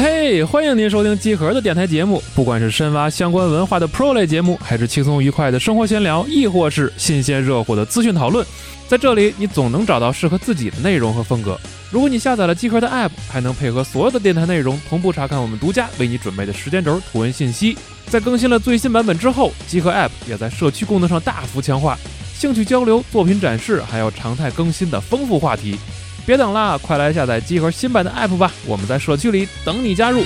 [0.00, 2.22] 嘿，欢迎您收听集合的电台节目。
[2.32, 8.46] 不管是深挖相关文化的 Pro 类节目，还是轻松愉快的生活闲聊，亦或是新鲜热乎的资讯讨论，
[8.86, 11.58] 在这里你总能找到适合自己的内容和风格。
[11.90, 17.76] 如果你下载了集合的 App，还能配合所有的电台内容同步查看我们独家为你准备的时间轴图文信息。
[18.06, 21.98] 在更新了最新版本之后，集合 App 也在社区功能上大幅强化，
[22.36, 25.76] 兴趣交流、作品展示，还有常态更新的丰富话题。
[26.28, 28.52] 别等了，快来下载集合新版的 App 吧！
[28.66, 30.22] 我们在社区里等你加入。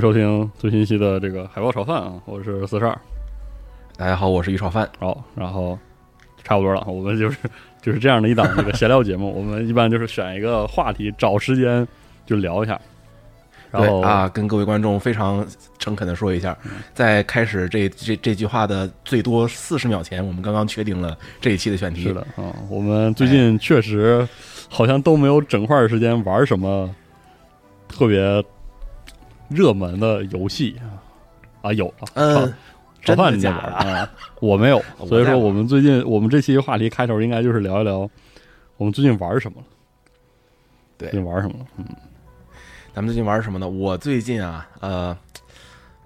[0.00, 2.98] 迎收听最新一期的这个海豹炒饭啊，我是四十二，
[3.98, 4.88] 大家好，我是于炒饭。
[4.98, 5.78] 好，然后
[6.42, 7.36] 差不多了，我们就是
[7.82, 11.86] 就是这样的一档这个闲聊节目， 我们一般就是选一个话题，找时间
[12.24, 12.80] 就聊一下。
[13.70, 15.46] 然后啊，跟各位观众非常
[15.78, 16.56] 诚恳的说一下，
[16.94, 22.04] 在开始这这这句话的最多四十秒前，我们刚刚确定了这一期的选题。
[22.04, 24.26] 是的啊，我们最近确实
[24.70, 26.88] 好像都没有整块儿时间玩什么
[27.86, 28.42] 特别
[29.50, 30.80] 热门的游戏
[31.60, 32.54] 啊，有啊，嗯，
[33.02, 33.50] 炒饭你在？
[33.50, 34.10] 玩啊？
[34.40, 38.08] 我没有， 所以说我们最近我们这期话题开头应该就是聊一聊
[38.76, 39.66] 我们最近玩什么了，
[40.96, 41.66] 对最近玩什么了？
[41.76, 41.84] 嗯，
[42.94, 43.68] 咱们最近玩什么呢？
[43.68, 45.18] 我最近啊，呃，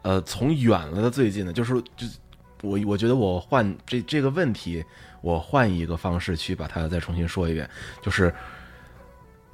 [0.03, 2.07] 呃，从远了的最近呢，就是就
[2.63, 4.83] 我我觉得我换这这个问题，
[5.21, 7.69] 我换一个方式去把它再重新说一遍，
[8.01, 8.35] 就是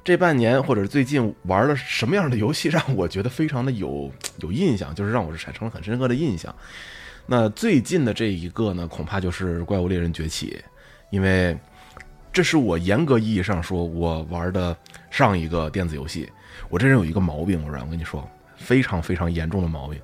[0.03, 6.53] 这半年或者最近玩了什么样的游戏让我觉得非常的有有印象，就是让我产生了很深刻的印象。
[7.27, 10.59] 那最近的这一个呢，恐怕就是《怪物猎人崛起》，
[11.11, 11.55] 因为
[12.33, 14.75] 这是我严格意义上说我玩的
[15.11, 16.27] 上一个电子游戏。
[16.67, 20.01] 我这人有一个毛病，我让我跟你说，非常非常严重的毛病。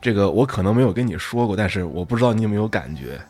[0.00, 3.20] 这个我可能没有跟你说过，但是我不知道你有没有感觉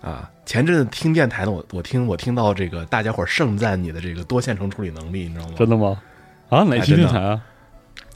[0.00, 0.30] 啊？
[0.46, 5.54] 前阵子听电台呢，我我听我听到这个大家伙儿盛赞你的这个多线程处理能力，你知道吗？
[5.58, 6.00] 真的吗？
[6.48, 7.42] 啊，哪期电台啊？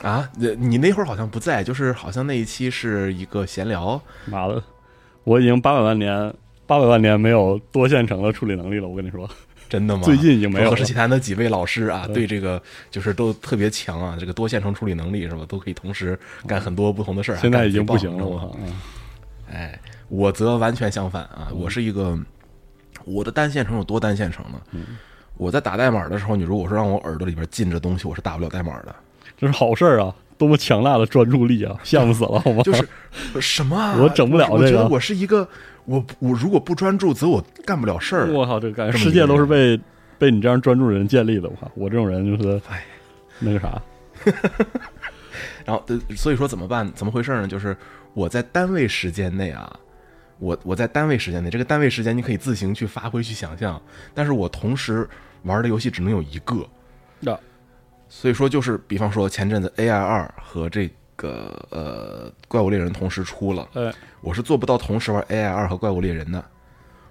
[0.03, 4.63] 啊，你你那会儿好像不在，就是好像那一期是一个闲聊，妈的，
[5.25, 6.33] 我已经八百万年
[6.67, 9.29] 八百万年没有多线程的处理能力了，我跟你说，
[9.69, 10.03] 真的吗？
[10.07, 10.85] 最近已经没有了和氏。
[10.87, 12.61] 奇谈的几位老师啊，嗯对这个
[12.91, 15.45] 就是都特别强啊，这个多线程处理能力是吧？
[15.47, 17.37] 都可以同时干很多不同的事儿。
[17.37, 18.57] 现在已经不行了，我！
[18.65, 18.73] 嗯
[19.53, 19.79] 哎，
[20.13, 22.19] 我则完全相反啊，我是一个
[23.07, 24.61] 我的单线程有多单线程呢？
[24.73, 24.99] 嗯
[25.39, 28.95] 我在打代码的时候，你如果说让我耳朵里边进着东西，我是打不了代码的。
[29.39, 30.15] 这是好事儿啊！
[30.37, 31.75] 多么强大的专注力啊！
[31.83, 32.63] 羡慕死了，好吗？
[32.63, 32.87] 就是
[33.41, 33.97] 什么、啊？
[33.99, 35.49] 我整不了这个我觉得我是一个，
[35.87, 38.31] 我我如果不专注，则我干不了事儿。
[38.31, 39.81] 我靠，这个感觉世界都是被
[40.19, 41.49] 被你这样专注的人建立的。
[41.49, 42.85] 我靠，我这种人就是哎，
[43.41, 43.83] 那个啥，
[45.65, 46.89] 然后，呃，所以说怎么办？
[46.95, 47.49] 怎么回事呢？
[47.49, 47.75] 就是
[48.13, 49.75] 我在单位时间内啊，
[50.43, 53.81] 我我在单位时间内，这个单位时间你可以自行去发挥去想象，
[54.13, 55.09] 但是我同时
[55.45, 56.69] 玩的游戏只能有一个。
[57.21, 57.39] 那
[58.09, 66.45] 所以说，就是比方说前阵子 AI 二和这个呃怪物猎人同时出了，哎，我是做不到同时玩 AI 二和怪物猎人的。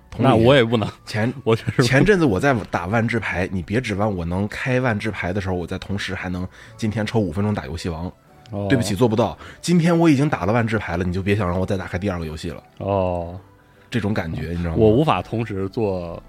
[0.09, 8.11] 同那我也不能，前 我前阵子我在打万智牌，你别指望我能开万智牌的时候，我在同时还能今天抽五分钟打游戏王。
[8.51, 9.37] 哦对不起，做不到。
[9.61, 12.61] 今天我已经打了万智牌了，你就别想让我再打开第二个游戏了。
[12.77, 13.39] 哦，
[13.89, 14.75] 这种感觉，你知道吗？
[14.77, 16.21] 我无法同时做，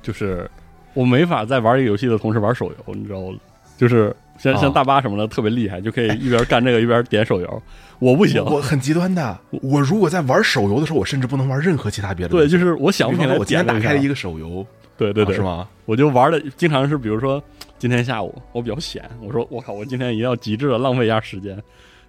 [0.00, 0.50] 就是
[0.94, 3.38] 我没法在玩一个游戏的同时玩手游，你知道吗？
[3.76, 7.62] 就是像哦像大巴什么的特别厉害，就可以一边干这个一边点手游，
[7.98, 8.40] 我不行。
[8.44, 9.36] 我我很极端的。
[9.50, 14.64] 我如果在玩手游的时候，我甚至不能玩任何其他别的对，就是我想不起来我今天打开了一个手游，
[14.96, 15.68] 对对对，啊是吗？
[15.86, 17.42] 我就玩的经常是，比如说
[17.78, 21.60] 今天下午我比较闲，我说我靠，我今天一定要极致的浪费一下时间，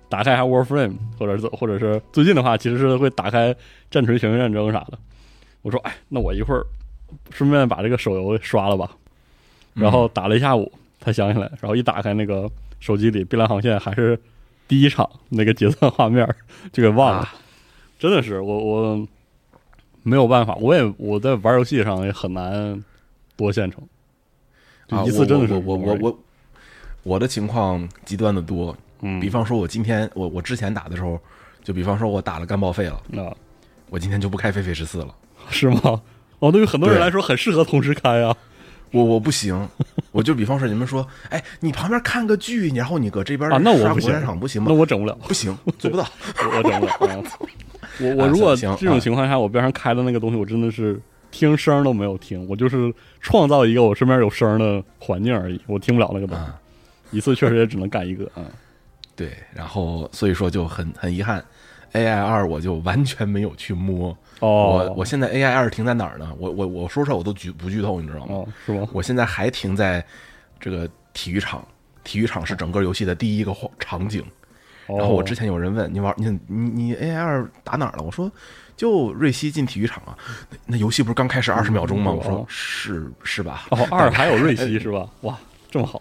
[0.08, 3.56] 打开一下 Warframe，或者是或者是最近的话，其实是会打开
[3.90, 4.98] 战锤全面战争啥的。
[5.62, 6.64] 我说，哎，那我一会儿
[7.32, 8.92] 顺便把这个手游刷了吧，
[9.74, 10.72] 然后打了一下午
[11.02, 12.50] 才想起来，然后一打开那个
[12.80, 14.20] 手机里《碧蓝航线》还是
[14.68, 16.28] 第一场那个结算画面
[16.72, 17.34] 就给忘了，啊。
[17.98, 19.08] 真的是我我
[20.08, 22.84] 没有办法，我也我在玩游戏上也很难
[23.36, 23.82] 多线程，
[24.88, 26.20] 就啊一次真的是我我我我我
[27.02, 31.20] 我的情况极端的多，嗯，比方说我今天我我之前打的时候，
[31.64, 33.36] 就比方说我打了干报废了，啊
[33.90, 35.16] 我今天就不开飞飞十四了。
[35.50, 36.02] 是吗？
[36.38, 38.36] 哦，对于很多人来说很适合同时开啊。
[38.92, 39.68] 我我不行，
[40.16, 44.74] 我就比方说你们说，哎，你旁边看个剧，然后你搁这边啊那我不行场不行吗那？
[44.74, 46.08] 我整不了，不行，做不到。
[46.40, 47.16] 我我整不了。
[47.20, 47.24] 啊、
[48.00, 50.98] 我我啊如果这种情况下，我边上开的那个东西，我真的是
[51.32, 56.44] 听声都没有听，我就是创造一个我身边有声的环境而已，我听不了那个东西。
[56.46, 56.56] 啊，
[57.12, 58.46] 一次确实也只能干一个啊。
[59.18, 61.44] 对，然后所以说就很很遗憾
[61.96, 64.10] ，AI 二我就完全没有去摸。
[64.42, 66.32] 哦，我我现在 AI 二停在哪儿呢？
[66.38, 68.36] 我我我说出来我都剧不剧透，你知道吗？
[68.36, 68.88] 哦是吗？
[68.94, 70.06] 我现在还停在
[70.60, 71.66] 这个体育场，
[72.04, 74.24] 体育场是整个游戏的第一个画场景。
[74.88, 78.04] 然然后我之前有人问你玩你你你 AI 二打哪儿了？
[78.04, 78.32] 我说
[78.78, 80.16] 就瑞希进体育场啊。
[80.50, 82.12] 那那游戏不是刚开始二十秒钟吗？
[82.14, 83.66] 嗯我说哦是是吧？
[83.72, 85.10] 哦二 还有瑞希是吧？
[85.22, 85.36] 哇，
[85.72, 86.00] 这么好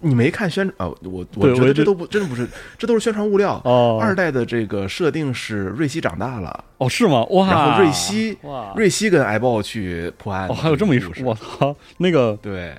[0.00, 0.88] 你没看宣啊？
[0.88, 2.48] 我我我觉得这都不真的不是，
[2.78, 3.60] 这都是宣传物料。
[3.64, 7.24] 哦二代的这个设定是瑞希长大了，哦是吗？
[7.30, 10.48] 哇，然后瑞希哇瑞希跟艾豹去破案。
[10.48, 12.74] 哦还有这么一说，我操，那个对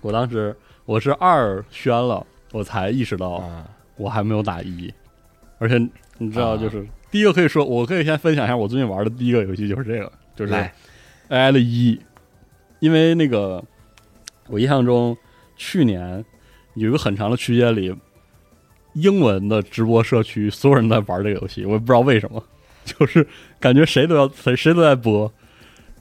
[0.00, 0.54] 我当时
[0.84, 3.64] 我是二宣了，我才意识到啊
[3.96, 4.92] 我还没有打一，
[5.58, 5.78] 而且
[6.18, 10.72] 你知道，啊就是、第一个可以说，我可以先分享一下我最近玩的第一个游戏就是这个，就是来
[11.28, 11.98] AI 的一，
[12.80, 13.62] 因为那个
[14.48, 15.16] 我印象中
[15.56, 16.24] 去年
[16.80, 17.94] 有一个很长的区间里，
[18.94, 22.42] 英文的直播社区所有人都在玩这个游戏，我也不知道为什么，
[22.84, 23.26] 就是
[23.58, 25.32] 感觉谁都要谁谁都在播，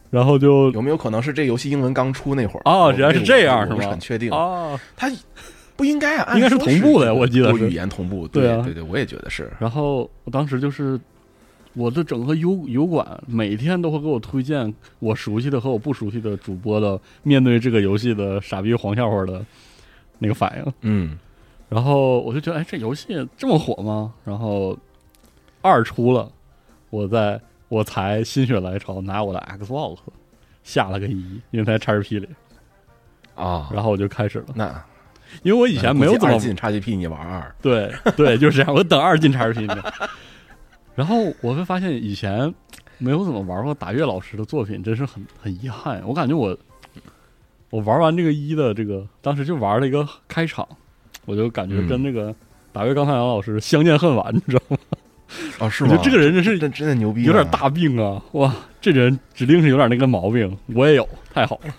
[0.10, 2.62] 然后就有没有可能是这游戏英文刚出那会儿？
[2.66, 4.32] 哦原来是这样是吗很确定。
[4.32, 5.12] 啊，它
[5.76, 8.28] 不应该啊，应该是同步的呀我记得语言同步。
[8.28, 9.52] 对啊对对对，我也觉得是。
[9.60, 11.00] 然后我当时就是
[11.74, 19.46] 我的整个油油管每天都会给我推荐我熟悉的和我不熟悉的主播的面对这个游戏的傻逼黄笑话的
[20.20, 21.18] 那个反应，嗯。
[21.68, 24.14] 然后我就觉得哎这游戏这么火吗？
[24.24, 24.78] 然后
[25.62, 26.32] 二出了，
[26.92, 29.98] 我在我才心血来潮拿我的 Xbox
[30.64, 32.30] 下了个一，因为它在 XGP 里，
[33.36, 34.84] 啊，然后我就开始了，那。
[35.44, 37.56] 因为我以前没有怎么进 XGP，你玩二。
[37.62, 38.74] 对对，就是这样。
[38.74, 39.84] 我等二进 XRP 呢，
[40.96, 42.52] 然后我会发现以前
[42.98, 46.02] 没有怎么玩过打月老师的作品，真是很很遗憾。
[46.04, 46.58] 我感觉我
[47.70, 50.68] 我玩完这个一的这个，当时就玩了一个开场，
[51.26, 52.34] 我就感觉跟那个
[52.72, 54.78] 打月刚才杨老师相见恨晚，你知道吗？
[55.60, 55.92] 哦，是吗？
[55.92, 57.48] 我觉得这个人真是真真的牛逼，有点。
[57.52, 58.20] 大病啊！
[58.32, 58.52] 哇，
[58.82, 61.74] 这人指定是有点那个毛病，我也有，太好了，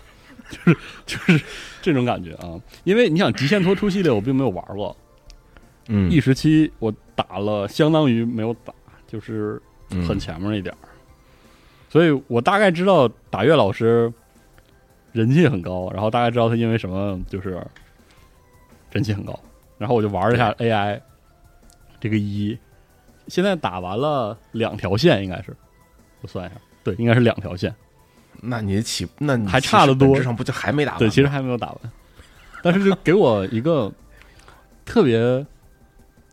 [0.48, 1.44] 就是就是
[1.82, 2.54] 这种感觉啊。
[2.84, 4.96] 因为你想《极限脱出》系列，我并没有玩过，
[5.88, 8.72] 嗯，E 时期我打了，相当于没有打，
[9.08, 9.60] 就是
[9.90, 10.86] 嗯很前面一点儿，
[11.88, 14.12] 所以我大概知道打月老师
[15.12, 17.60] 人气很高，然后大概知道他因为什么就是
[18.92, 19.38] 人气很高，
[19.78, 21.00] 然后我就玩了一下 AI
[22.00, 22.56] 这个一，
[23.28, 25.56] 现在打完了两条线，应该是
[26.20, 27.74] 我算一下，对，应该是两条线，
[28.40, 30.98] 那你起，那你还差得多其实本质上不就还没打完？
[30.98, 31.78] 对，其实还没有打完，
[32.62, 33.92] 但是就给我一个
[34.84, 35.44] 特别，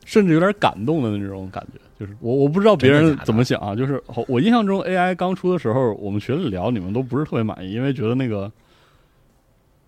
[0.06, 1.80] 甚至有点感动的那种感觉。
[2.00, 8.52] 就是我我不知道别人怎么想啊，就是我我印象中 AI 刚出的时候，我们群里聊，你们都不是特别满意，因为觉得那个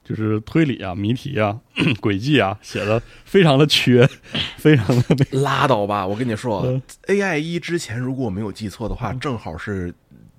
[0.10, 1.56] 就是推理啊、谜题啊、
[2.02, 4.10] 轨迹啊写的非常的缺，
[4.58, 6.08] 非常的那拉倒吧！
[6.08, 9.92] 我跟你说嗯，AI 一之前如果我没有记错的话，正好是《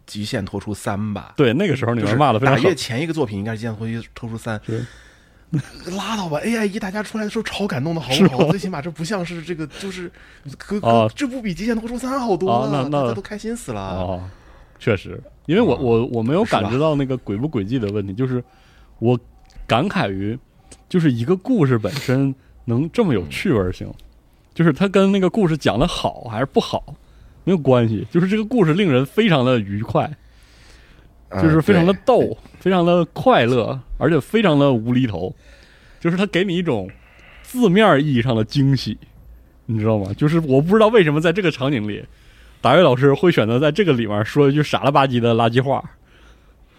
[0.06, 1.34] 极限脱出三》吧？
[1.36, 4.58] 对那个时候你是们骂的非常狠打月，前一个作品应该是《极限脱出脱出三》。
[4.66, 4.84] 是
[5.96, 8.50] 拉倒吧！AI 一大家出来的时候超感动的，好不好？
[8.50, 10.10] 最起码这不像是这个，就是
[10.58, 13.80] 可哦可这不比《极限脱出三》好多了，哦那那大家都开心死了。
[13.80, 14.22] 哦，
[14.78, 18.42] 确实，因为我哦我我没有感知到那个轨不轨迹的问题，就是
[19.00, 19.18] 我
[19.70, 20.36] 感慨于，
[20.88, 22.34] 就是一个故事本身
[22.64, 23.88] 能这么有趣味性，
[24.52, 26.92] 就是它跟那个故事讲的好还是不好
[27.44, 30.10] 没有关系，就是这个故事令人非常的愉快，
[31.28, 35.32] 嗯就是非常的对逗，非常的快乐，而且非常的无厘头，
[36.00, 36.90] 就是它给你一种
[37.44, 38.98] 字面意义上的惊喜，
[39.66, 40.12] 你知道吗？
[40.16, 42.04] 就是我不知道为什么在这个场景里，
[42.60, 45.88] 达瑞老师会选择在这个里面说一句傻了吧唧的垃圾话，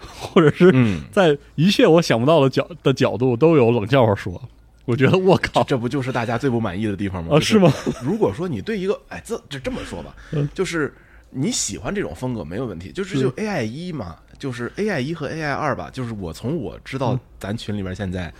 [0.19, 4.41] 或者是嗯，在一切我想不到的角的角度都有冷笑话说。
[4.85, 5.63] 我觉得我靠。
[5.63, 7.37] 这不就是大家最不满意的地方吗？
[7.37, 7.71] 啊，是吗？
[8.03, 10.91] 如果说你对一个，哎，这这这么说吧嗯，就是
[11.29, 18.33] 你喜欢这种风格没有问题，就是是就 AI 一嘛，就是 AI 一和 AI 二吧，就是我从我知道咱群里边现在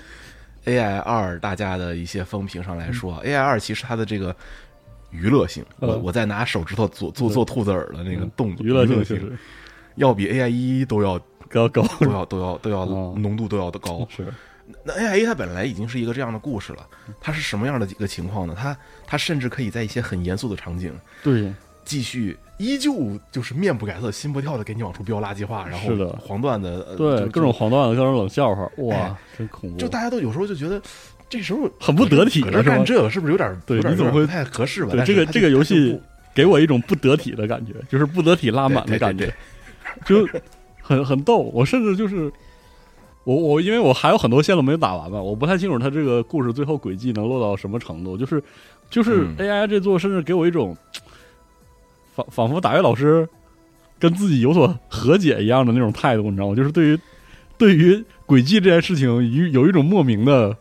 [0.66, 4.36] AI 二大家的一些风评上来说、a i 二其实它的这个
[5.12, 6.02] 娱乐性，我嗯。
[6.04, 9.38] 我在拿手指头做做做兔子耳的那个动作，娱乐性
[9.96, 14.08] 要比 AI 一都要高高都要都要都要哦浓度都要的高。
[14.16, 14.26] 是
[14.84, 16.88] 那 AI 一它本来已经是一个这样的故事了，
[17.20, 18.56] 它是什么样的一个情况呢？
[18.58, 20.94] 它它甚至可以在一些很严肃的场景
[21.24, 21.54] 对
[21.84, 22.38] 继续。
[22.58, 25.90] 依旧就是面不改色心不跳的给你往出飙垃圾话，然后
[26.20, 29.78] 黄段子，呃对各种黄段子，各种冷笑话，哎哇，真恐怖！
[29.80, 30.80] 就大家都有时候就觉得
[31.28, 34.92] 这时候很不得体搁这干这个是不是有点对你怎么会不太合适吧？
[34.92, 36.00] 对这个这个游戏
[36.36, 39.34] 给我一种不得体的感觉，就是不得体拉满的感觉，
[40.06, 40.30] 就
[40.92, 41.38] 很很逗。
[41.54, 42.32] 我甚至就是
[43.24, 48.18] 我我因为我还有很多线路没有打完嘛，我不太清楚他这个故事最后轨迹能落到什么程度。
[48.18, 48.44] 就是
[48.90, 50.76] 就是嗯 AI 这座，甚至给我一种
[52.14, 53.28] 仿仿佛打月老师
[53.98, 56.56] 跟自己有所和解一样的那种态度，你知道吗？
[56.56, 57.00] 就是对于
[57.58, 60.56] 对于轨迹这件事情，有有一种莫名的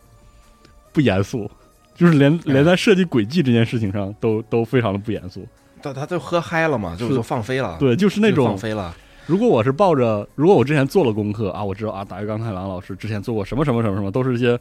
[0.92, 1.50] 不严肃。
[1.96, 5.46] 就是连哎连在设计轨迹这件事情上都都非常的不严肃，
[5.82, 8.96] 他他就喝嗨了嘛，就是就放飞了，对，就是那种放种飞了，
[9.26, 14.58] 如果我是抱着，如果我之前做了功课啊，我知道啊，打月刚太郎老师之前做过什么什么什么什么，都是一些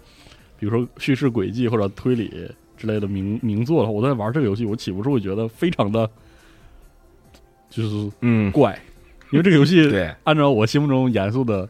[0.58, 6.10] 比如说叙事轨迹或者推理之类的名名作的话，我在玩这个游戏，我岂不是会觉得非常的
[7.70, 8.78] 就是嗯，怪，
[9.32, 11.68] 因为这个游戏对，按照我心目中严肃的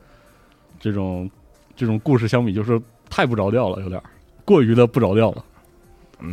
[0.79, 1.29] 这种
[1.75, 4.01] 这种故事相比，就是太不着调了，有点
[4.43, 5.45] 过于的不着调了。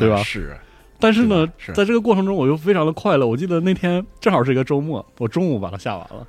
[0.01, 0.17] 对吧？
[0.25, 0.57] 是，
[0.99, 3.25] 但是呢在这个过程中，我又非常的快乐。
[3.25, 6.27] 我记得那天正好是一个周末，我中午把它下完了，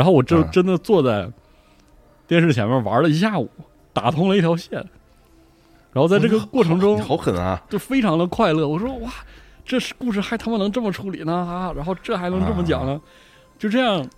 [0.00, 1.30] 然后我就嗯真的坐在
[2.26, 3.50] 电视前面玩了一下午，
[3.92, 4.78] 打通了一条线。
[5.92, 7.62] 然后在这个过程中，好狠啊！
[7.68, 8.66] 就非常的快乐。
[8.66, 9.12] 我说哇，
[9.62, 11.70] 这是故事还他妈能这么处理呢啊！
[11.76, 12.98] 然后这还能这么讲呢？
[13.58, 14.08] 就这样，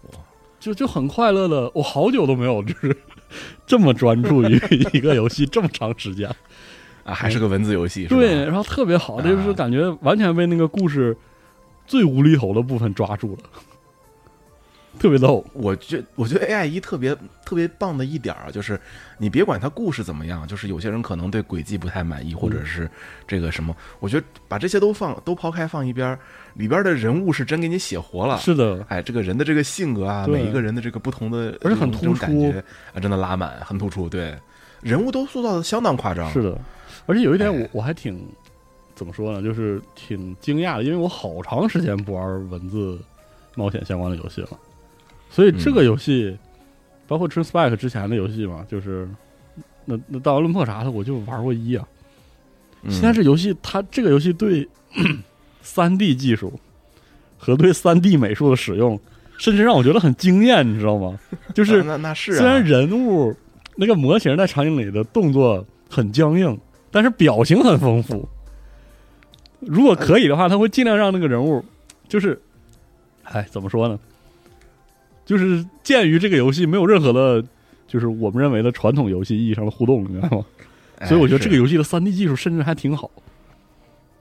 [0.61, 1.69] 就就很快乐的。
[1.75, 2.97] 我好久都没有就是
[3.67, 4.55] 这么专注于
[4.93, 6.31] 一个游戏这么长时间。
[7.03, 11.17] 啊，还是个文字游戏，对，，然后特别好，啊就是感觉完全被那个故事
[11.89, 13.43] 最无厘头的部分抓住了，
[14.99, 15.45] 特别逗。
[15.53, 18.79] 我觉我觉得 AI 一特别特别棒的一点儿啊，就是
[19.19, 22.89] 你别管它故事怎么样，就是有些人可能对轨迹不太满意，或者是
[23.27, 26.19] 这个什么，我觉得把这些都放都抛开放一边儿，
[26.55, 28.39] 里边的人物是真给你写活了。
[28.39, 32.63] 是的，哎，这个人的这个性格啊，每一个人的这个不同的，而且很突出感觉
[32.95, 34.09] 啊，真的拉满，很突出。
[34.09, 34.37] 对，
[34.81, 36.31] 人物都塑造的相当夸张。
[36.33, 36.59] 是的。
[37.07, 38.25] 而且有一点哎我我还挺
[38.95, 42.97] 怎么说呢，就是挺惊讶的，因为我好长时间不玩文字
[43.57, 44.49] 冒险相关的游戏了，
[45.33, 46.37] 所以这个游戏、
[47.09, 49.09] 包括 True Spike 之前的游戏嘛，就是
[49.87, 51.85] 那那《盗玩论破》啥的，我就玩过一啊。
[52.83, 54.69] 嗯现在这游戏，它这个游戏对
[55.63, 56.53] 三 D 技术
[57.39, 59.01] 和对三 D 美术的使用，
[59.39, 61.19] 甚至让我觉得很惊艳，你知道吗？
[61.55, 63.35] 就是啊那那是啊虽然人物
[63.77, 66.59] 那个模型在场景里的动作很僵硬，
[66.91, 68.29] 但是表情很丰富。
[69.61, 71.65] 如果可以的话，他会尽量让那个人物，
[72.09, 72.41] 就是，
[73.23, 73.97] 哎，怎么说呢？
[75.25, 77.45] 就是鉴于这个游戏没有任何的，
[77.87, 80.45] 就是我们认为的传统游戏意义上的互动，你知道吗？
[80.99, 83.11] 哎所以我觉得这个游戏的三 D 技术甚至还挺好。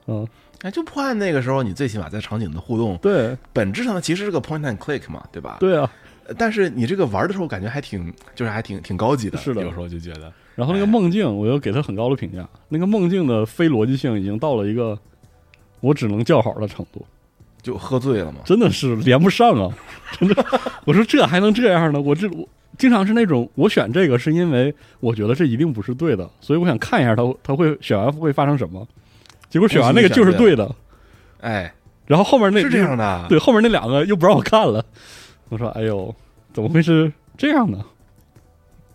[0.06, 0.26] 嗯，
[0.62, 5.58] 哎，就破案那个时候，你最起码在场景的互动，对本质上呢其实是个 point and click 嘛，对吧？
[5.60, 5.90] 对啊。
[6.24, 9.36] 呃但是你这个玩的时候，感觉还挺，就是还挺挺高级的。
[9.38, 12.48] 是的有时候就觉得，然后那个梦境，我又给他很高的评价。
[12.68, 14.96] 那个梦境的非逻辑性已经到了一个
[15.80, 17.04] 我只能叫好的程度，
[17.62, 18.40] 就喝醉了嘛。
[18.44, 19.74] 真的是连不上啊！
[20.18, 20.44] 真的，
[20.84, 22.00] 我说这还能这样呢？
[22.00, 28.86] 我这我经常是那种，我选这个是因为我觉得这一定不是对的，所以我想看一下他他会选完会发生什么。
[29.48, 30.74] 结果选完那个就是对的，
[31.40, 31.72] 哎，
[32.06, 33.26] 然后后面那是这样的。
[33.28, 34.84] 对，后面那两个又不让我看了。
[35.50, 36.14] 我说：“哎呦，
[36.54, 37.84] 怎么会是这样呢？”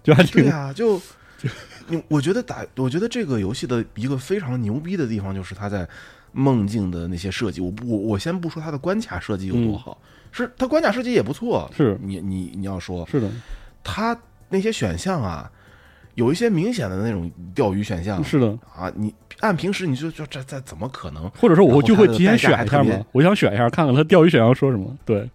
[0.03, 1.00] 就还挺对呀、就
[1.88, 5.88] 你，我觉得打，我觉得这个游戏的一个非常牛逼的地方，就是它在
[6.38, 7.60] 梦境的那些设计。
[7.60, 9.98] 我不，我我先不说它的关卡设计有多好，
[10.32, 11.70] 是它关卡设计也不错。
[11.75, 13.29] 是你你你要说是的，
[13.84, 14.17] 它
[14.50, 15.51] 那些选项啊，
[16.13, 18.48] 有一些明显的那种钓鱼选项是的。
[18.75, 24.96] 啊，你按平时你就就这这怎么可能，或者说我就会提前选一下嘛，我想选一下看看他钓鱼选项说什么。
[25.06, 25.29] 对，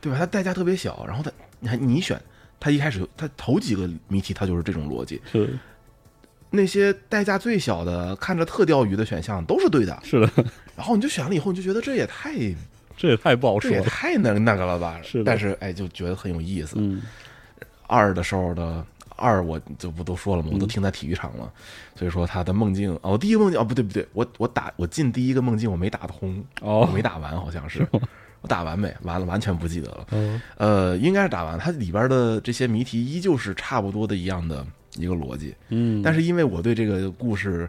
[0.00, 0.18] 对吧？
[0.18, 2.20] 它代价特别小，然后它你还你选，
[2.58, 5.50] 它一开始它头几个谜题它就是这种逻辑，是
[6.50, 10.30] 那些代价最小的、看着特钓鱼的选项都是对的，是的，
[10.76, 12.34] 然后你就选了以后，你就觉得这也太
[12.96, 13.82] 这也太不好说这也。
[13.82, 14.98] 太那那个了吧？
[15.02, 16.76] 是但是哎，就觉得很有意思。
[16.78, 17.02] 嗯，
[17.86, 18.84] 二的时候的
[19.16, 20.50] 二，我就不都说了吗？
[20.52, 21.50] 我都嗯停在体育场了，
[21.94, 27.86] 所以说他的梦境哦，我第一个梦境哦，不对不对，我我打我进第一个梦境我没打通，我哦，没打完，好像是
[28.40, 28.94] 我打完没？
[29.02, 30.06] 完了，完全不记得了。
[30.12, 34.64] 哦，呃，应该是打完，它里边的这些谜题依旧是差不多的一样的
[34.96, 35.54] 一个逻辑。
[35.68, 37.68] 嗯，但是因为我对这个故事，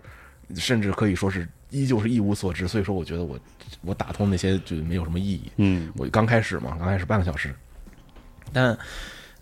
[0.55, 3.39] 甚至可以说是依旧是一无所知，所以说我觉得我
[3.81, 5.51] 我打通那些就没有什么意义。
[5.57, 7.53] 嗯我刚开始嘛，刚开始半个小时，
[8.53, 8.77] 但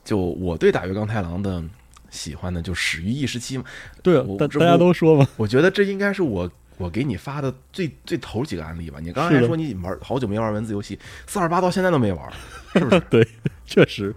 [0.03, 1.63] 就我对打月刚太郎的
[2.09, 3.63] 喜欢呢，就始于一时期嘛。
[4.01, 8.99] 对啊我，这大大家都说嘛，我觉得这应该是我我给你发的最最头几个案例吧。
[9.01, 12.31] 你刚才说你玩好久没玩文字游戏，四二八到现在都没玩，
[12.73, 12.99] 是不是？
[13.09, 13.27] 对，
[13.65, 14.13] 确实，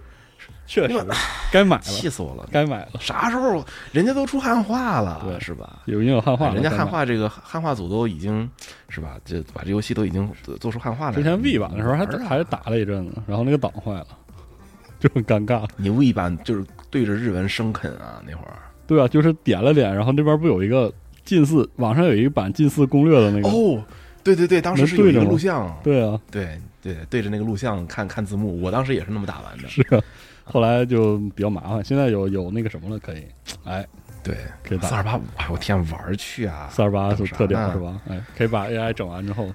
[0.69, 1.05] 确实
[1.51, 2.47] 该买了， 气死我了！
[2.51, 5.81] 该买了，啥时候人家都出汉化了，对是吧？
[5.85, 8.47] 有已经有汉化了，人家汉化这个汉化组都已经
[8.87, 9.17] 是吧？
[9.25, 11.15] 就把这游戏都已经做出汉化了。
[11.15, 14.07] 之前 V 版的时候还还打了一阵子，然后那个档坏了，
[14.99, 15.67] 就很尴尬。
[15.75, 18.53] 你 V 版就是对着日文生啃啊，那会儿
[18.85, 20.93] 对啊，就是点了点，然后那边不有一个
[21.25, 23.83] 近似，网上有一版近似攻略的那个，哦，
[24.23, 29.67] 对对对，当时是有一个录像，对啊，对对对着那个录像看看字幕，我当时也是那么打完的。
[29.67, 30.01] 是啊，
[30.51, 33.23] 后来就比较麻烦，现在有有那个什么了，可以，
[33.65, 33.87] 哎，
[34.23, 36.67] 对，可以打四二八五，哎我天，玩儿去啊！
[36.71, 37.77] 四二八是特点是？
[37.77, 38.01] 吧？
[38.09, 39.47] 哎，可以把 AI 整完之后，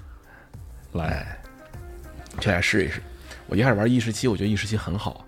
[0.92, 1.38] 来，哎，
[2.38, 3.02] 这来试一试。
[3.48, 5.26] 我一开始玩一十七，我觉得一十七很好，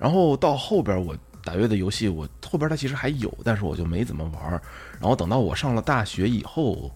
[0.00, 4.60] 然后到后边我打月的游戏，我后边它其实还有，但是我就没怎么玩儿。
[5.00, 6.90] 然后等到我上了大学以后，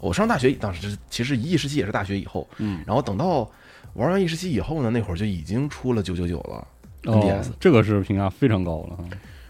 [0.00, 3.48] 我上大学当时其实一十七也是大学以后，嗯，然后等到
[3.92, 6.66] 玩完一十七以后呢，那会儿就已经出了九九九了。
[7.06, 9.04] 哦 NDS，这个是评价非常高了哈，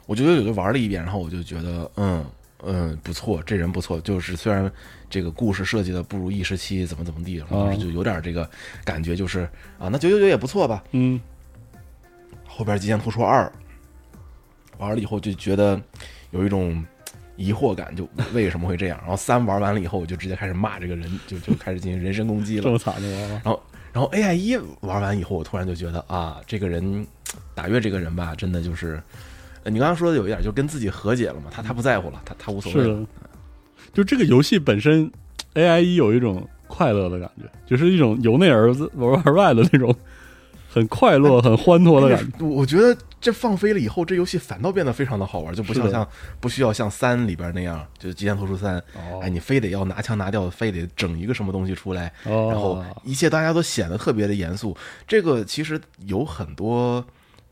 [0.07, 2.25] 我九九九就玩了一遍，然后我就觉得，嗯
[2.67, 4.01] 嗯，不错，这人不错。
[4.01, 4.71] 就是虽然
[5.11, 7.43] 这个故事设计的不如一时期怎么怎么地，
[7.79, 8.49] 就有点这个
[8.85, 9.41] 感觉，就是
[9.79, 10.83] 啊，那九九九也不错吧。
[10.93, 11.21] 嗯，
[12.47, 13.45] 后边《极限突出二》
[14.79, 15.81] 玩了以后就觉得
[16.31, 16.85] 有一种
[17.37, 18.99] 疑惑感，就为什么会这样？
[19.03, 22.79] 然后三玩完了以后，我就直接开始骂这个人，就就开始进行人身攻击了这么。
[22.79, 23.57] 惨的玩法，
[23.95, 27.07] 然后 AI 一玩完以后，我突然就觉得啊，这个人
[27.55, 29.01] 打月这个人吧，真的就是，
[29.65, 33.07] 你刚刚说的有一点，就跟自己和解了嘛，他他不在乎了，他他无所谓了。
[33.93, 35.09] 就这个游戏本身
[35.55, 39.95] ，AI 一有一种快乐的感觉，就是一种由内而自而而外的那种
[40.75, 42.45] 很快乐、很欢脱的感觉。
[42.45, 46.05] 我我觉得这放飞了以后，这游戏反倒变得非常的好玩，就不像像
[46.41, 54.77] 不需要像三里边那样，就是《极限突出三》，哦哎，你非得要拿枪拿掉，非得整一个什么东西出来，哦，然后一切大家都显得特别的严肃。
[55.07, 57.05] 这个其实有很多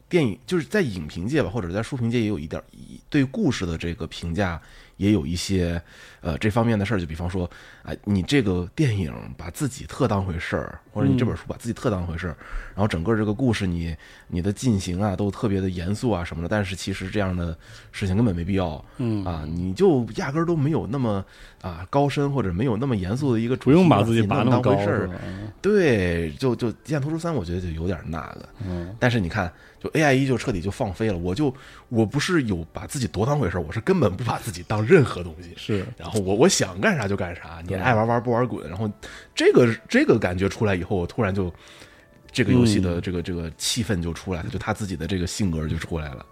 [0.09, 2.61] 电影，就是在影评界吧，或者在书评界也有一点
[3.09, 4.61] 对故事的这个评价
[4.97, 5.81] 也有一些
[6.23, 6.99] 呃这方面的事儿。
[6.99, 7.45] 就比方说，
[7.83, 12.37] 啊、你这个电影把自己特当回事儿，或者你这本书把自己特当回事儿，
[12.75, 13.95] 然后整个这个故事你
[14.29, 16.49] 你的进行啊都特别的严肃啊什么的。
[16.49, 17.55] 但是其实这样的
[17.91, 18.83] 事情根本没必要。
[18.97, 21.25] 嗯啊，你就压根儿都没有那么
[21.61, 25.11] 啊高深，或者没有那么严肃的一个主题，不用把自己拔那那么高当回事儿。？
[25.61, 28.49] 对，就就《极限突出三》，我觉得就有点那个。
[28.65, 31.55] 嗯，但是你看，就 AI 一就彻底就放飞了，我就
[31.89, 35.53] 我不是有把自己多当回事儿，我是根本不把自己当任何东西。
[35.57, 38.69] 是然后我我想干啥就干啥，你爱玩玩不玩滚。
[38.69, 38.91] 然后
[39.35, 41.53] 这个这个感觉出来以后，我突然就
[42.31, 46.25] 这个游戏的嗯这个这个气氛就出来了，就他自己的这个性格就出来了，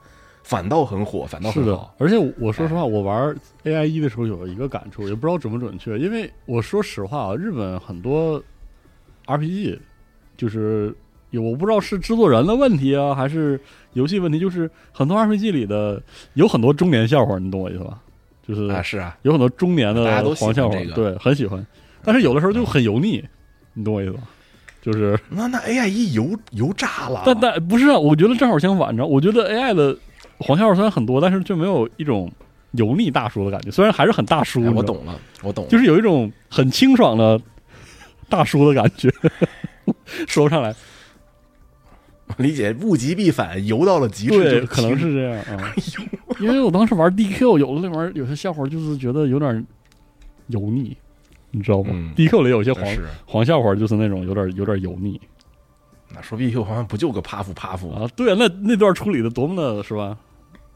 [0.43, 8.43] 反倒很火，反倒是的很好。，而且我说实话，我玩 AI 一的时候有一个感触，也不知道准不准确，因为我说实话啊，日本很多
[9.27, 9.79] RPG
[10.37, 10.95] 就是
[11.31, 13.61] 有我不知道是制作人的问题啊，还是
[13.93, 16.03] 游戏问题，就是很多 RPG 里的
[16.35, 18.03] 有很多中年笑话，你懂我意思吧？
[18.53, 20.93] 就是啊，是啊，有很多中年的黄笑话，这个。
[20.93, 21.65] 对，很喜欢，
[22.03, 23.25] 但是有的时候就很油腻，
[23.75, 24.23] 你懂我意思吗？
[24.83, 29.97] 就是，那那 AI 一油油炸了，但但不是啊，我觉得正好相反着，我觉得 AI 的
[30.39, 32.33] 黄笑话虽然很多，但是却没有一种
[32.73, 37.39] 油腻大叔的感觉，虽然还是很大叔，哎我懂了，我懂了，就是有一种很清爽的
[38.29, 39.11] 大叔的感觉，
[40.27, 40.75] 说不上来，
[42.39, 45.73] 理解物极必反，游到了极致可能是这样啊。
[46.39, 49.67] 因为我当时玩 DQ，有的那玩意儿有些笑话就是觉得有点
[50.49, 50.97] 油腻，
[51.51, 52.85] 你知道吗、嗯 d q 里有些黄。
[53.27, 55.21] 黄笑话就是那种有点有点油腻
[56.13, 60.19] 那说 BQ 好像不就个帕夫帕夫啊，对啊，那那段处理的多么的是吧？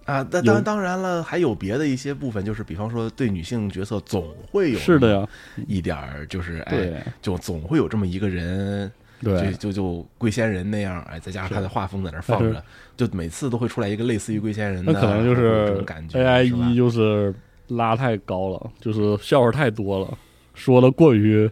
[0.04, 0.24] 啊？
[0.30, 5.28] 那当当然了，还有别的一些部分，就是比方说对女性角色总会有是的呀，
[5.66, 12.62] 一点儿，就是哎，就总会有这么一个人，就对，就就龟仙人那样，哎，再加上他的画风在那放着，
[12.96, 17.34] 就每次都会出来一个类似于龟仙人的，那可能就是种感觉 AI 一就是
[17.68, 20.18] 拉太高了，就是笑话太多了，
[20.54, 21.50] 说的过于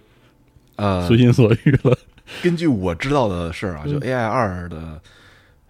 [0.76, 1.96] 呃随，心所欲了。
[2.42, 5.00] 根据我知道的事儿啊，就嗯 AI 二的。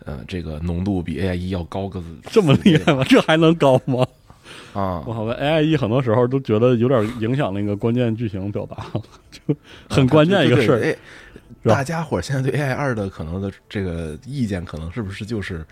[0.04, 3.04] 呃，这个浓度比 AI 一要高个这么厉害吗？
[3.08, 4.04] 这还能高吗？
[4.72, 5.12] 啊我！
[5.12, 9.54] 好像 AI 一很多时候都觉得有点影响那个关键剧情表达了，就
[9.88, 10.96] 很关键一个事儿。
[11.64, 15.64] 大家伙儿现在对 AI 二的可能的这个意见，可能是不是就是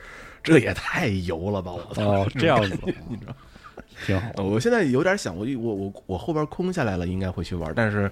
[0.42, 1.72] 这也太油了吧？
[1.72, 2.03] 我操！
[2.03, 3.35] 哦，这样子， 你知道
[4.07, 4.29] 挺好。
[4.37, 8.11] 呃我现在有点想，我我我我后边空下来了，应该会去玩，但是，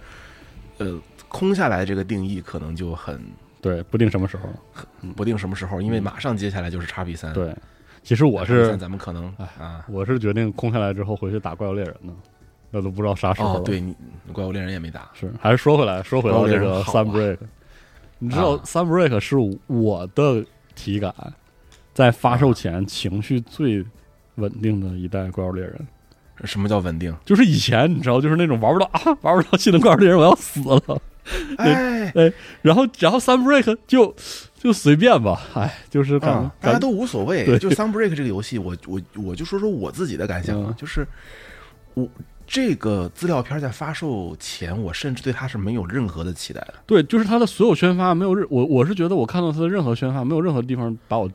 [0.78, 3.20] 呃，空下来这个定义可能就很
[3.60, 4.48] 对，不定什么时候。
[5.16, 7.56] 不定什么时候，因为马上接下来就是叉 B 三。，嗯对，
[8.02, 12.12] 其实我是咱们可能啊，我是决定空下来之后回去打怪物猎人呢，
[12.70, 13.60] 那都不知道啥时候了。
[13.60, 13.94] 哦，对你
[14.32, 17.38] 怪物猎人也没打，是，还是说回来，说回到这个怪物猎人好啊 Sunbreak，、
[18.18, 21.14] 你知道啊 Sunbreak 是我的体感
[21.94, 23.84] 在发售前情绪最
[24.36, 25.86] 稳定的一代怪物猎人。
[26.44, 27.12] 什么叫稳定？
[27.24, 31.02] 就是以前你知道，就是那种玩不到啊，玩不到新的怪物猎人，我要死了。
[31.58, 32.12] 哎
[32.62, 34.14] 然后，然后 Sunbreak 就
[34.54, 37.44] 就随便吧，哎，就是感、啊，大家都无所谓。
[37.44, 41.06] 对就 Sunbreak 这个游戏，我我我就说说我自己的感想啊嗯，就是
[41.94, 42.08] 我
[42.50, 46.74] 这个资料片在发售前，我甚至对它是没有任何的期待的。
[46.86, 51.30] 对，就是它的所有宣发没有任我我是觉得我看到它的任何宣发没有任何地方把我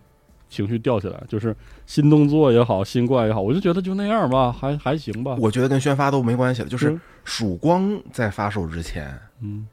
[0.50, 5.36] 情绪吊起来，就是新动作也好，新怪也好，我就觉得就那样吧，还还行吧。
[5.40, 9.68] 我觉得跟宣发都没关系了，就是嗯曙光在发售之前，嗯，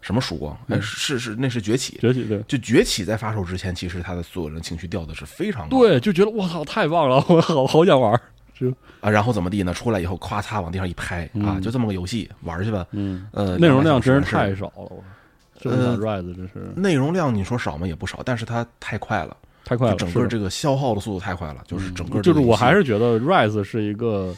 [0.00, 0.54] 什么曙光？
[0.68, 1.98] 哎，嗯是是那是崛起。
[2.00, 8.18] 崛起对就崛起在发售之前，其实他的所有人情绪掉的是非常高对，就觉得我操太棒了，我好好想玩
[8.66, 8.74] 儿。
[9.00, 9.72] 啊，然后怎么地呢？
[9.74, 12.86] 出来以后咵嚓往地上一拍啊，嗯就这么个游戏玩去吧。
[12.92, 15.04] 嗯，呃，内容量真是是太少了，我
[15.60, 17.86] 这么呃想 Rise 真是内容量你说少吗？
[17.86, 24.34] 也不少，但是它太快了，太快了，整个这个消耗的速度太快了，就是整个就是我还是是觉得 Rise 是一个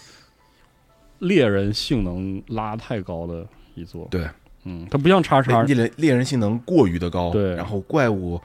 [1.19, 4.09] 猎人性能拉太高的一座。
[4.11, 4.29] 对，
[4.65, 8.41] 嗯，它不像叉叉，猎人猎人性能过于的高，对然后怪物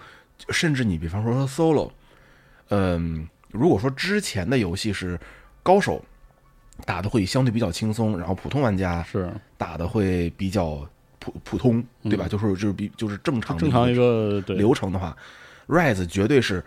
[0.50, 1.90] 甚至你比方说 solo，
[2.70, 5.18] 嗯，如果说之前的游戏是
[5.66, 6.00] 高手
[6.86, 12.28] 打的会相对比较轻松，然后普通玩家是打的会比较普普通，对吧？
[12.28, 15.18] 嗯就是就是比就是正常正常一个对流程的话
[15.68, 16.64] ，Rise 绝对是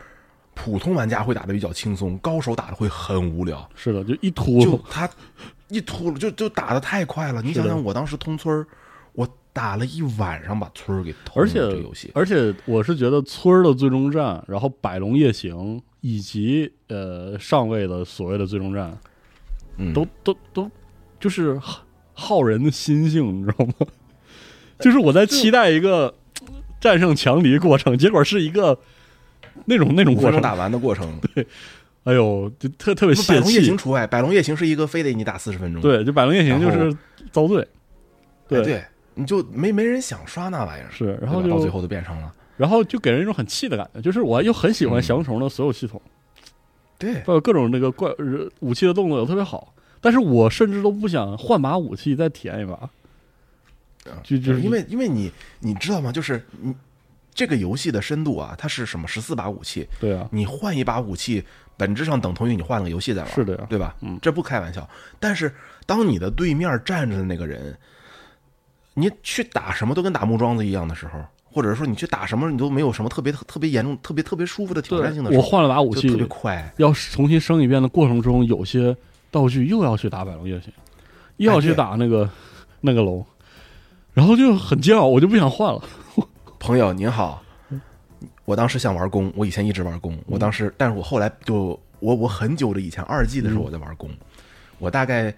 [0.55, 3.71] 普通玩家会打的比较轻松，高手打的会很无聊。
[3.77, 5.09] 是的，就一突就他
[5.69, 7.41] 一秃噜就就打的太快了。
[7.41, 8.67] 你想想，我当时通村儿，
[9.13, 11.43] 我打了一晚上把村儿给通了。
[11.43, 18.97] 而且这个游戏而且我是觉得村儿的最终战，然后百龙夜行以及呃上位的所谓的最终战，
[19.77, 20.71] 嗯都都都
[21.19, 21.83] 就是耗
[22.13, 23.75] 耗人的心性，你知道吗？
[24.79, 26.15] 就是我在期待一个
[26.81, 28.79] 战胜强敌过程，结果是一个
[29.65, 31.19] 那种那种过程，打完的过程。
[31.35, 31.47] 对
[32.05, 33.77] 哎呦，就特特别泄不百龙夜行。
[33.77, 35.83] 除外，百龙夜行是一个非得你打四十分钟。
[35.83, 36.97] 对，就百龙夜行就是
[37.31, 37.69] 遭罪，哎
[38.49, 38.85] 对对，
[39.15, 45.03] 你就没没人想刷那玩意儿，是，然后就到最后就变成了然后就给人一种很气的感觉，就是我又很喜欢嗯。
[45.03, 45.99] 降虫的所有系统，
[46.99, 47.21] 对。
[47.21, 52.91] 包括各种那个怪呃武器的动作都特别好，但是我甚至都不想换把武器再体验一把，
[54.23, 56.13] 就就是因为因为你你知道吗？
[56.13, 56.75] 就是你
[57.33, 61.45] 这个游戏的深度啊，它是什么十四把武器，对啊，你换一把武器，
[61.77, 63.67] 本质上等同于你换了个游戏在玩，是的呀。
[63.71, 63.95] 对吧？
[64.01, 64.19] 嗯。
[64.21, 64.89] 这不开玩笑。
[65.21, 65.55] 但是
[65.87, 67.79] 当你的对面站着的那个人，
[68.95, 76.73] 你去打什么都跟打木桩子一样的时候，或者说你去打什么你都没有什么特别特别严重、特别特别舒服的挑战性的我换了把武器特别，快。
[76.77, 78.97] 要重新升一遍的过程中，有些
[79.31, 80.73] 道具又要去打百龙夜行，
[81.39, 82.29] 又要去打那个、
[82.81, 83.25] 那个龙，
[84.13, 85.83] 然后就很煎熬，我就不想换了。
[86.59, 87.43] 朋友您好，
[88.45, 94.11] 我当时想玩弓，我以前一直玩弓，嗯我当时，但是我后来就我我很久的以前二 G 的时候我在玩弓，
[94.79, 95.35] 我大概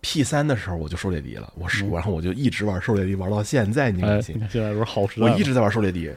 [0.00, 6.10] P 三的时候我就狩猎笛了，我是、然后我就一直玩狩猎笛玩到现在，你敢，信现在不是好时代，我一直在玩狩猎笛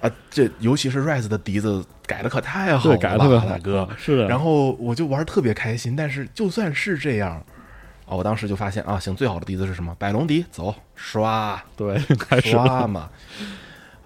[0.00, 3.88] 啊，这尤其是 Rise 的笛子改的可太好了对，改的特别好，大哥。
[3.96, 4.28] 是的。
[4.28, 7.44] 然后我就玩特别开心，但是就算是这样。
[8.06, 8.16] 啊！
[8.16, 9.94] 我当时就发现啊，行，最好的笛子是什么？
[9.98, 13.10] 百龙笛，走刷，对，开始刷嘛。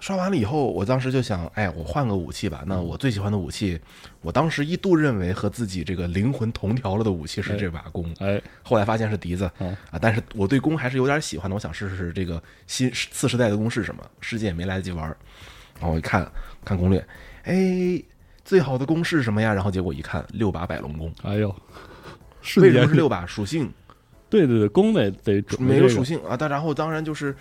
[0.03, 2.61] 刷完了以后，我当时就想，哎，我换个武器吧。
[2.67, 3.79] 那我最喜欢的武器，
[4.19, 9.97] 我当时一度认为和自己这个灵魂同调了的武器是这把弓，哎，后来发现是笛子嗯啊。
[10.01, 14.03] 但是我对弓还是有点喜欢的，我想试试这个新次时代的弓是什么。
[14.19, 15.07] 世界也没来得及玩，
[15.79, 16.29] 然后我一看
[16.65, 17.07] 看攻略，
[17.43, 18.03] 哎，
[18.43, 19.53] 最好的弓是什么呀？
[19.53, 21.13] 然后结果一看，六把百龙弓。
[21.21, 21.55] 哎呦，
[22.41, 23.25] 瞬为什么是六把？
[23.25, 23.71] 属性
[24.29, 27.33] 对对对，弓得得准备没有这个属性啊，但然后当然就是，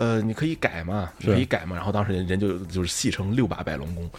[0.00, 1.76] 呃，你可以改嘛，你可以改嘛。
[1.76, 4.10] 然后当时人人就就是戏称六把百龙弓，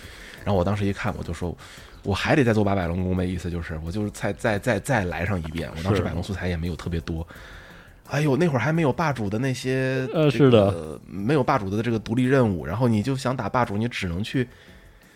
[0.45, 1.57] 然后我当时一看，我就说，
[2.03, 5.67] 我还得再做把百龙弓呗，意思就是我就是再再再再来上一遍。
[5.75, 7.27] 我当时是百龙素材也没有特别多。
[8.09, 14.47] 哎呦，那会儿还没有霸主的那些，呃这个是的，没有霸主的这个独立任务，然后你就想打霸主，你只能去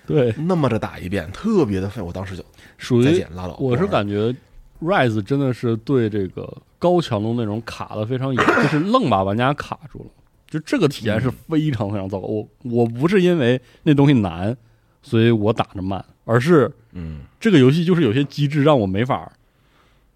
[0.07, 2.01] 对，那么着打一遍，特别的费。
[2.01, 2.43] 我当时就
[2.77, 3.55] 属于拉倒。
[3.59, 4.33] 我是感觉
[4.81, 10.04] Rise 真的是对这个高强度内容卡的非常严，就是愣把玩家卡住了。
[10.49, 12.27] 就这个体验是非常非常糟糕。
[12.27, 14.55] 我我不是因为那东西难，
[15.01, 19.31] 所以我打着慢，而是嗯，这个游戏就是有些机制让我没法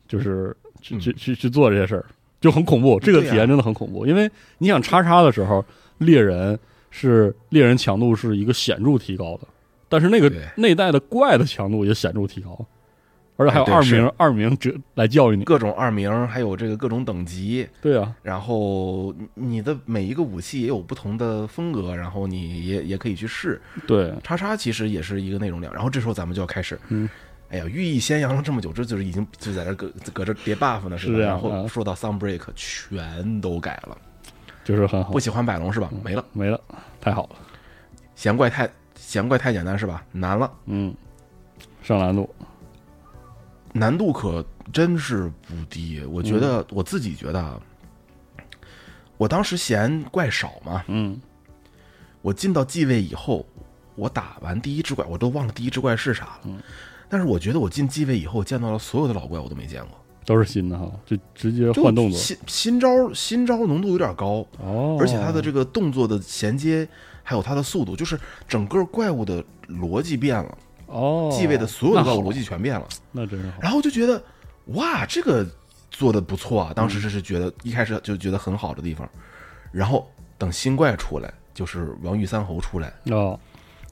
[0.08, 1.00] 就是去嗯。
[1.00, 2.06] 去去去做这些事儿，
[2.40, 3.00] 就很恐怖。
[3.00, 5.64] 这个体验真的很恐怖，因为你想叉叉的时候，
[5.98, 6.58] 猎人
[6.90, 9.48] 是猎人强度是一个显著提高的，
[9.90, 12.66] 但是那个那一代的怪的强度也显著提高，
[13.40, 15.46] 而且还有二名二名这来教育你。
[15.46, 23.62] 各种二名，还有这个各种等级，对啊，然后你你的每一个武器也有不同的风格，然后你也也可以去试。
[23.88, 27.10] 对，叉叉其实也是一个内容量，然后这时候咱们就要开始，嗯，
[27.50, 30.98] 哎呀，寓意先扬了这么久，这就是已经就在这搁搁这叠 buff 呢，吧？
[30.98, 31.66] 是这样然后啊。
[31.66, 33.98] 说到 Sunbreak 全都改了，
[34.66, 35.14] 就是很好。
[35.14, 35.90] 不，喜欢百龙是吧？
[36.04, 36.60] 没了，没了，
[37.00, 37.38] 太好了。
[38.16, 40.04] 嫌怪太嫌怪太简单是吧？
[40.12, 40.94] 难了，嗯，
[41.82, 42.30] 上难度，
[43.80, 46.04] 难度可真是不低。
[46.06, 47.60] 我觉嗯得、我自己觉得啊，
[49.18, 51.20] 我当时嫌怪少嘛，嗯
[52.22, 53.46] 我进到继位以后，
[53.96, 56.40] 我打完第一只怪，我都忘了第一只怪是啥了。
[56.46, 56.62] 嗯
[57.12, 59.98] 但是我觉得我进继位以后见到了所有的老怪，我都没见过。
[60.26, 66.88] 都是新的哈，就直接就换动作新新招新招浓度有点高，哦，而且它的这个动作的衔接，
[67.24, 70.56] 还有它的速度，就是整个怪物的逻辑变了，
[70.90, 72.88] 哦，继位的所有的逻辑全变了。
[73.12, 74.22] 那真是好，然后就觉得
[74.68, 75.46] 哇，这个
[75.92, 76.74] 做的不错啊！
[76.76, 79.10] 当时这是觉得一开始就觉得很好的地方，
[79.72, 83.40] 然后等新怪出来，就是王玉三侯出来，哦，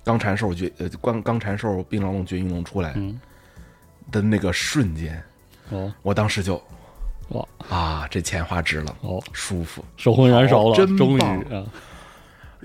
[0.03, 3.19] 钢缠兽绝呃钢钢缠兽槟榔龙绝云龙出来嗯，
[4.11, 5.23] 的那个瞬间，
[5.69, 5.93] 哦。
[6.01, 6.61] 我当时就
[7.29, 7.45] 哇。
[7.69, 9.83] 啊，这钱花值了，哦，舒服。
[9.97, 11.65] 手魂燃烧了，好真终于棒啊，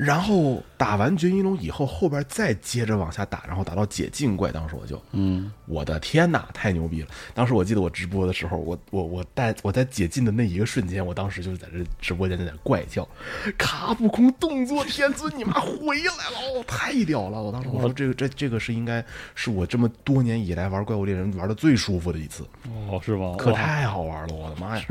[0.02, 7.08] 然后打完绝音龙以后，后边再接着往下打，然后打到解禁怪，当时我就嗯，我的天哪，太牛逼了！
[7.32, 13.08] 当时我记得我直播的时候，我我我带我在解禁的那一个瞬间，我当时就是在这直播间在那怪叫，
[13.56, 17.40] 卡普空动作天尊你妈回来了，哦太屌了！
[17.40, 22.44] 我当时我说这个这这个是应该是我这么多年以来玩怪物猎人玩的最舒服的一次，
[22.88, 23.34] 哦，是吧？
[23.38, 24.84] 可太好玩了，我的妈呀！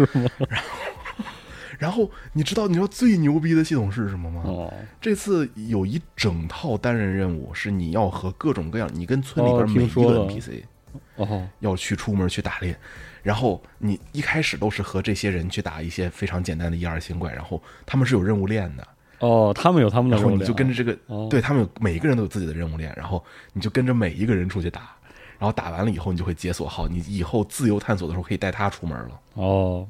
[0.48, 0.91] 然后
[1.82, 4.44] 然后你知道你知道最牛逼的系统是什么吗？
[4.46, 10.62] 哦，这次有一整套单人任务，是你要和各种各样，你跟村里哦边每一个 NPC。
[11.16, 12.78] 哦，要去出门去打猎，
[13.24, 24.96] 然后你一开始都是和这些人去打一些非常简单的一二星怪，然后他们是有任务链的，哦，他们有他们的然后肉量你就跟着这个，哦对他们有每一个人都有自己的任务链，然后你就跟着每一个人出去打，
[25.40, 29.20] 然后打完了以后你就会解锁号，你以后自由探索的时候可以带他出门了。
[29.34, 29.88] 哦，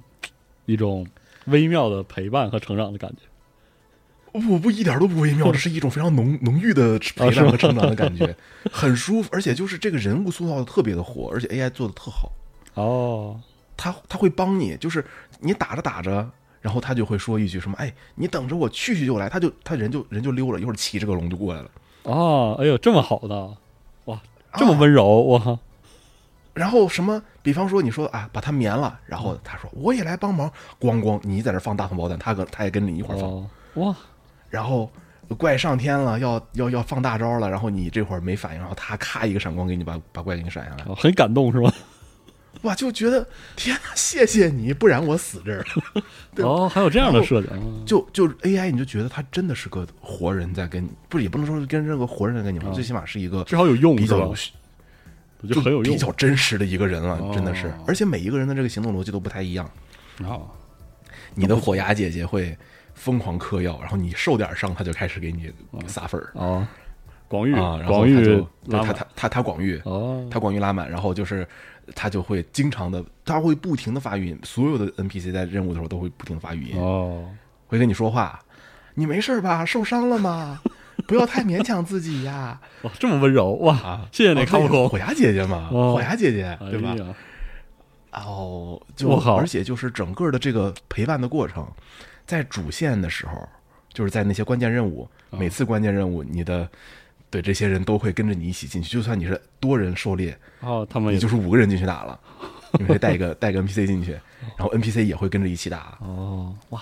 [0.66, 1.06] 一种
[1.46, 4.40] 微妙的陪伴和成长的感觉。
[4.40, 8.34] 不不，一点都不微妙， 这是一种非常浓浓郁的陪伴和成长的感觉，
[8.72, 12.32] 很舒服，而且就是这个人物塑造的特别的火，而且 AI 做的特好。
[12.76, 13.38] 哦，
[13.76, 15.04] 他他会帮你，就是
[15.42, 16.30] 你打着打着，
[16.62, 21.70] 然后他就会说一句什么，哎，你等着我去去就来，他就他人就人就溜了，一会儿骑着个龙就过来了，
[22.04, 23.58] 哦，哎呦，这么好的，
[24.06, 24.22] 哇，
[24.56, 25.60] 这么啊温柔，哇，
[26.54, 33.96] 然后什么，比方说你说啊，把它绵了，然后他说我也来帮忙，咣咣，你在这放大红包弹，他跟他也跟你一块儿放，哦，哇，
[34.50, 34.92] 然后
[35.38, 41.74] 怪上天了，要要要放大招了，然后你这会儿没反应，然后他咔一个闪光给你把把怪给你闪下来，哦很感动是吧？
[42.64, 45.60] 哇，就觉得天哪，谢谢你，不然我死这儿。
[45.60, 46.04] 了。
[46.36, 46.46] 对。
[46.46, 54.36] 哦，还有这样的设计，啊就就 AI，你就觉得他真的是个活人在跟你，不是也不能说是跟任何活人在跟你玩，啊最起码是一个至少有用是吧比较有？
[55.42, 57.74] 我觉得很有用比较真实的一个人了，哦真的是。
[57.88, 59.70] 而且每一个人的这个行动逻辑都不太一样。
[60.24, 60.40] 啊，
[61.34, 62.56] 你的火牙姐姐会
[62.94, 65.52] 疯狂嗑药，然后你受点伤，她就开始给你
[65.88, 66.68] 撒粉儿哦，
[67.28, 71.48] 广域，啊，然后广域她就对拉满她她她她广域，哦，她广域拉满，然后就是
[71.96, 77.28] 她就会经常的，她会不停的发语音，所有的 NPC 在任务的时候都会不停的发语音，哦，
[77.66, 78.40] 会跟你说话，
[78.94, 79.66] 你没事吧？
[79.66, 80.62] 受伤了吗？
[81.08, 82.60] 不要太勉强自己呀！
[82.84, 86.96] 哇，这么温柔哇啊，谢谢你哦看不空，对火牙姐姐嘛，哦火牙姐姐对吧
[88.12, 91.66] 哦，就而且就是整个的这个陪伴的过程，
[92.26, 93.48] 在主线的时候，
[93.94, 96.68] 就是在那些关键任务，哦每次关键任务，你的
[97.30, 102.20] 对这些人都会跟着你一起进去，就算你是多人狩猎，哦，他们也就是五个人进去打了，
[102.74, 104.12] 你可以带一个带个 NPC 进去，
[104.58, 106.82] 然后 NPC 也会跟着一起打，哦，哇，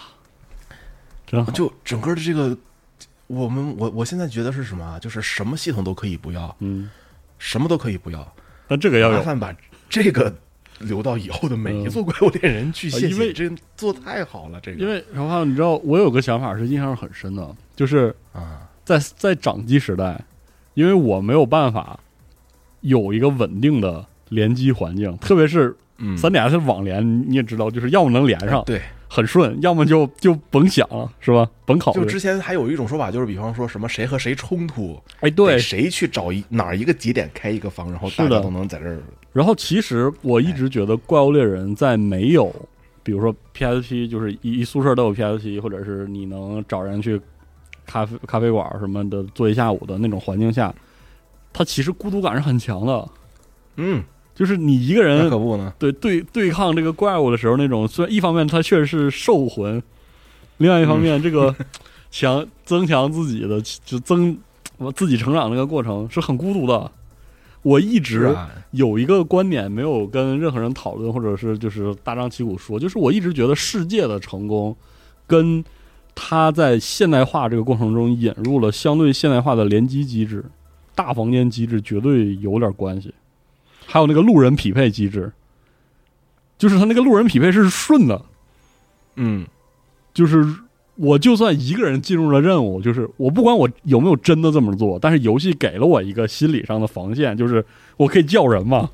[1.27, 2.58] 真好，就整个的这个。
[3.29, 4.97] 我们我我现在觉得是什么啊？
[4.97, 6.89] 就是什么系统都可以不要，嗯，
[7.37, 8.35] 什么都可以不要，
[8.67, 9.55] 但这个要有，麻烦把
[9.87, 10.33] 这个
[10.79, 12.89] 留到以后的每一座怪物猎人去。
[12.89, 14.79] 谢谢，啊因为这做太好了，这个。
[14.79, 20.19] 因为然后你知道，我有个想法是印象很深的，就是啊，在在掌机时代，
[20.73, 21.99] 因为我没有办法
[22.81, 31.49] 有一个稳定的联机环境，特别是嗯，三 DS 网联，你也知道，就是要么能连上对，很顺，要么就就甭想了，是吧？
[31.65, 31.99] 甭考虑。
[31.99, 39.01] 就之前还有一种说法，就是比方说什么谁和谁冲突，哎，对，谁去找一哪儿一个节点开一个房，然后大家都能在这儿
[39.33, 42.53] 然后其实我一直觉得《怪物猎人》在没有，
[43.01, 47.19] 比如说 PSP，就是一一宿舍都有 PSP，或者是你能找人去
[47.85, 50.73] 咖啡咖啡馆什么的坐一下午的那种环境下，
[51.51, 53.09] 它其实孤独感是很强的。
[53.77, 54.03] 嗯，
[54.39, 55.73] 就是你一个人可不呢。
[55.78, 59.84] 对对对抗这个怪物的时候，那种虽然一方面它确实是兽魂，
[60.60, 61.54] 另外一方面这个
[62.10, 64.38] 强增强自己的就增
[64.78, 66.89] 我自己成长那个过程是很孤独的。
[67.63, 74.73] 我一直啊，有一个观点没有跟任何人讨论，或者是就是大张旗鼓说，就是我一直觉得世界的成功
[75.28, 75.62] 跟
[76.15, 80.45] 他在现代化这个过程中引入了相对现代化的联机机制、
[80.95, 83.13] 大房间机制，绝对有点关系。
[83.91, 85.32] 还有那个路人匹配机制，
[86.60, 88.21] 就是他那个路人匹配是顺的，
[89.15, 89.47] 嗯，
[90.13, 90.45] 就是
[90.95, 97.65] 我就算一个人进入了任务，就是我不管我有没有真的这么做，但是游戏给了我一个心理上的防线，就是
[97.97, 98.91] 我可以叫人嘛。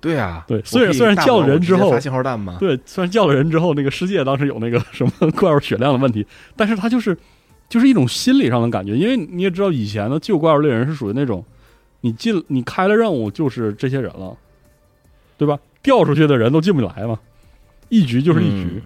[0.00, 7.16] 对啊，对虽然虽然叫了叫人之后信号弹嘛，对，虽然叫了人之后，那个世界当时有那个什么 怪物血量的问题，但是它就是
[7.68, 11.44] 就是一种心理上的感觉，因为你也知道以前的旧怪物猎人是属于那种
[12.02, 14.36] 你进你开了任务就是这些人了，
[15.38, 15.58] 对吧？
[15.82, 17.18] 调出去的人都进不来嘛，
[17.88, 18.68] 一局就是一局。
[18.74, 18.82] 嗯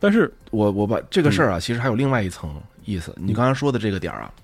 [0.00, 3.14] 但是我我把这个事儿嗯啊，其实还有另外一层意思。
[3.16, 4.34] 你刚才说的这个点儿啊，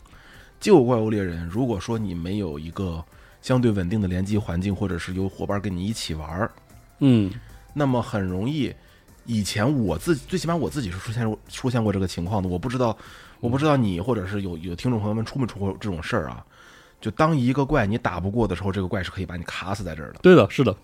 [0.61, 3.05] 旧怪物猎人，如果说你没有一个
[3.43, 6.53] 相对稳定的联机环境，或者是有伙伴跟你一起玩儿，
[7.01, 7.29] 嗯
[7.75, 8.73] 那么很容易。
[9.25, 12.97] 以前我自己最起码我自己是出现过出现过这个情况的，我不知道，
[13.41, 16.47] 我不知道你或者是有有听众朋友们出没出过这种事儿啊？
[17.01, 20.75] 就当一个怪你打不过的时候，这个怪是可以把你卡死在这儿的，对的，是的。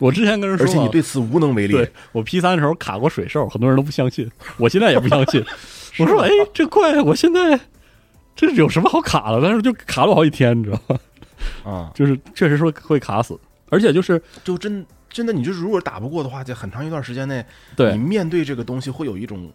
[0.00, 1.72] 我之前跟人说而且你对此无能为力。
[1.72, 5.44] 对我 P 三的时候卡过水兽，很多人都不相信， 我现在也不相信。
[5.98, 7.58] 我说，哎，这怪我现在
[8.36, 9.40] 这有什么好卡的？
[9.42, 10.98] 但是就卡了我好几天，你知道吗？
[11.64, 13.36] 啊，就是确实说会卡死，
[13.70, 19.52] 而且就是就真真的，你就是如果打不过的话，在很长一段时间内，对你面对这个东西会有一种嗯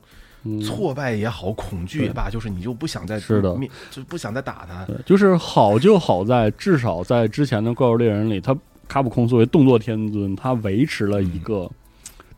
[0.65, 3.55] 挫败也好，恐惧也罢，就是你就不想再是的。
[3.55, 4.85] 面，就不想再打他。
[4.85, 8.55] 对，就是好就好在至少在之前的怪物猎人里，他
[8.87, 11.69] 卡普空作为动作天尊，他维持了一个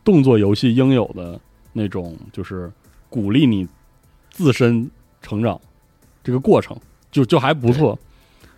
[0.04, 1.38] 动作游戏应有的
[1.72, 2.70] 那种，就是
[3.10, 3.66] 鼓励你
[4.30, 4.88] 自身
[5.20, 5.60] 成长
[6.22, 6.76] 这个过程，
[7.10, 7.98] 就就还不错。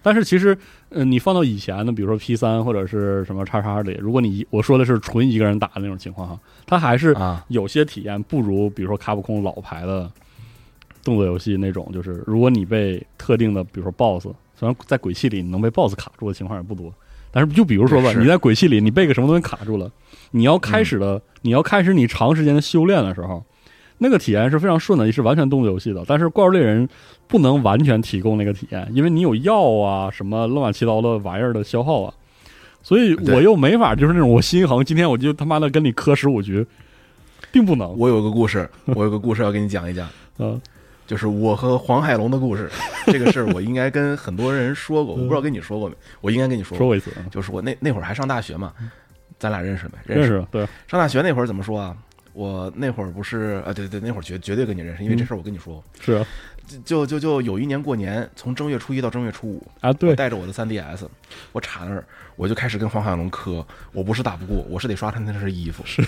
[0.02, 0.56] 但是其实，
[0.90, 10.11] 呃，你放到以前的，比如说 P 三或者是什么叉叉里，如果你一我说的是纯一个人打的那种情况哈，它还是啊，有些体验不如，比如说卡普空老牌的
[11.05, 16.92] 动作游戏那种，就是如果你被特定的，比如说 BOSS，虽然在鬼泣里你能被 BOSS 卡住的情况也不多，
[17.31, 19.90] 但是就比如说吧，你在鬼泣里你被个什么东西卡住了，
[20.31, 23.44] 你要开始的，你要开始你长时间的修炼的时候，
[23.98, 26.04] 那个体验是非常顺的，也是完全动作游戏的。
[26.06, 26.88] 但是怪物猎人
[27.26, 32.14] 不能完全提供那个体验，因为你有药啊什么乱七八糟的玩意儿的消耗啊，
[32.82, 36.66] 所以我又没法就是那种我心横，今天我就他妈的跟你磕十五局，
[37.50, 37.96] 并不能。
[37.98, 40.08] 我有个故事， 我有个故事要跟你讲一讲，
[40.38, 40.61] 嗯
[41.06, 42.70] 就是我和黄海龙的故事。
[43.06, 45.94] 这个事儿我应该跟很多人说过，我不知道跟你说过没？
[46.20, 46.78] 我应该跟你说过。
[46.78, 48.72] 说过一次，嗯就是我那那会儿还上大学嘛，
[49.38, 50.14] 咱俩认识没？
[50.14, 51.96] 认识对，上大学那会儿怎么说啊？
[52.38, 55.85] 我那会儿不是啊，对对对，那会儿绝绝对跟你认识，因为这事儿我跟你说过。
[55.98, 56.24] 是啊
[56.85, 61.09] 就就就有一年过年，从正月初一到正月初五，啊，我对，带着我的 3DS，
[61.51, 62.05] 我插那儿，
[62.37, 63.66] 我就开始跟黄海龙磕。
[63.92, 65.83] 我不是打不过，我是得刷他那身衣服。
[65.85, 66.07] 是。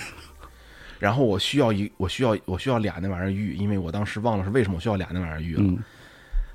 [0.99, 5.63] 然后我需要一，我需要我需要俩那玩意儿玉，因为我当时忘了是为什么我需要俩那玩意儿玉了。
[5.63, 5.77] 嗯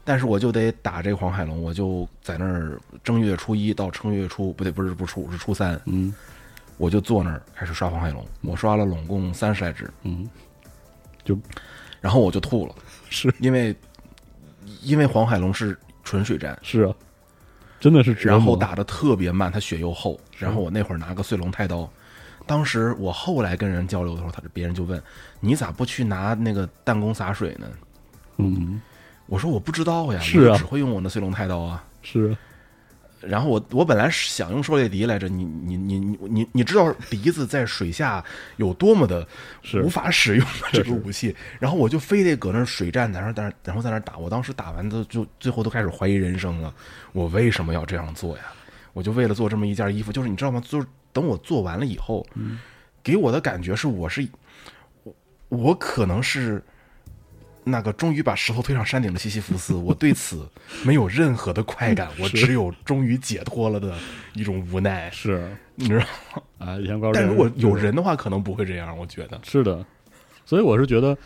[0.09, 6.15] 但是我就得打这个黄海龙，我就在那儿正月初一到正月初不对，不是不是初五是初三，嗯
[6.77, 8.25] 我就坐那儿开始刷黄海龙。
[8.43, 10.29] 我刷了拢共三十来只，嗯，
[11.25, 11.39] 就
[12.01, 12.75] 然后我就吐了，
[13.09, 13.75] 是因为
[14.83, 16.95] 因为黄海龙是纯水战，是啊，
[17.81, 20.19] 真的是然后打的特别慢，他血又厚。
[20.39, 21.91] 然后我那会儿拿个碎龙太刀，
[22.47, 25.03] 当时我后来跟人交流的时候，他别人就问
[25.41, 27.67] 你咋不去拿那个弹弓洒水呢？
[28.39, 28.81] 嗯
[29.27, 31.83] 我说我不知道呀，是啊我只会用我那碎龙太刀啊。
[32.03, 32.39] 是啊
[33.29, 38.25] 然后我我本来是想用狩猎笛来着，你你你你你你知道笛子在水下
[38.57, 39.27] 有多么的
[39.83, 44.17] 无法使用的这个武器，然后我就非得搁那水战，在那儿在那然后在那儿打。
[44.17, 46.73] 我当时打完都就最后都开始怀疑人生了，
[47.13, 48.45] 我为什么要这样做呀？
[48.93, 50.63] 我就为了做这么一件衣服，就是你知道吗？
[50.67, 52.27] 就是等我做完了以后，
[53.03, 54.27] 给我的感觉是我是
[55.03, 55.15] 我
[55.49, 56.63] 我可能是。
[57.69, 60.49] 那个终于把石头推上山顶的西西弗斯， 我对此
[60.85, 63.93] 没有任何的快感，我只有终于解脱了的
[64.35, 66.43] 一种无奈，是你知道吗？
[66.59, 69.41] 啊，以前怪物猎人但如果有人的话，可能不会这样，我觉得。
[69.43, 69.85] 是的，
[70.45, 71.19] 所以我是觉得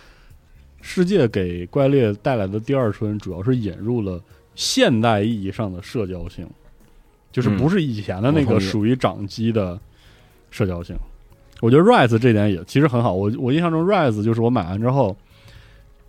[0.80, 4.18] 世界给怪猎带来的第二春，主要是引入了
[4.54, 6.48] 现代意义上的社交性，
[7.30, 9.78] 就是不是以前的那个属于掌机的
[10.50, 10.96] 社交性。
[11.60, 13.12] 我觉得 Rise 这点也其实很好。
[13.12, 15.14] 我我印象中 Rise 就是我买完之后，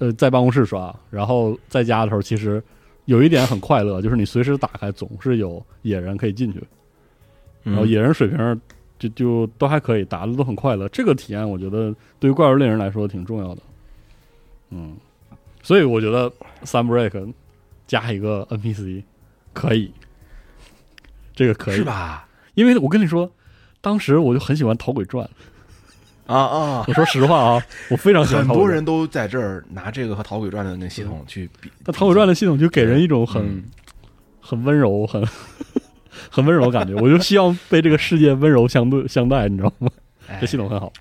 [0.01, 2.61] 呃，在办公室刷，然后在家的时候，其实
[3.05, 6.57] 有一点很快乐，就是你随时打开，总是有野人可以进去，
[7.61, 8.61] 然嗯后野人水平
[8.97, 10.89] 就就都还可以，打的都很快乐。
[10.89, 13.61] 这个体验我觉得对于怪物猎人来说挺重要的。
[14.71, 14.97] 嗯，
[15.61, 16.33] 所以我觉得
[16.63, 17.31] Sunbreak
[17.85, 19.03] 加一个 NPC
[19.53, 19.91] 可以，
[21.35, 21.83] 这个可以是？
[21.83, 22.27] 吧？
[22.55, 23.31] 因为我跟你说，
[23.81, 25.23] 当时我就很喜欢《讨鬼传》。
[26.27, 26.85] 啊啊！
[26.89, 28.55] 我说实话啊，我非常喜欢很。
[28.55, 31.71] 多人都在这儿拿这个和《讨鬼传》的那系统去比。
[31.85, 33.63] 那《讨鬼传》的系统就给人一种很、嗯
[34.43, 35.23] 很温柔、很
[36.29, 36.95] 很温柔的感觉。
[36.95, 39.87] 我就希望被这个世界温柔相对相待，你知道吗？
[40.27, 40.91] 哎这系统很好。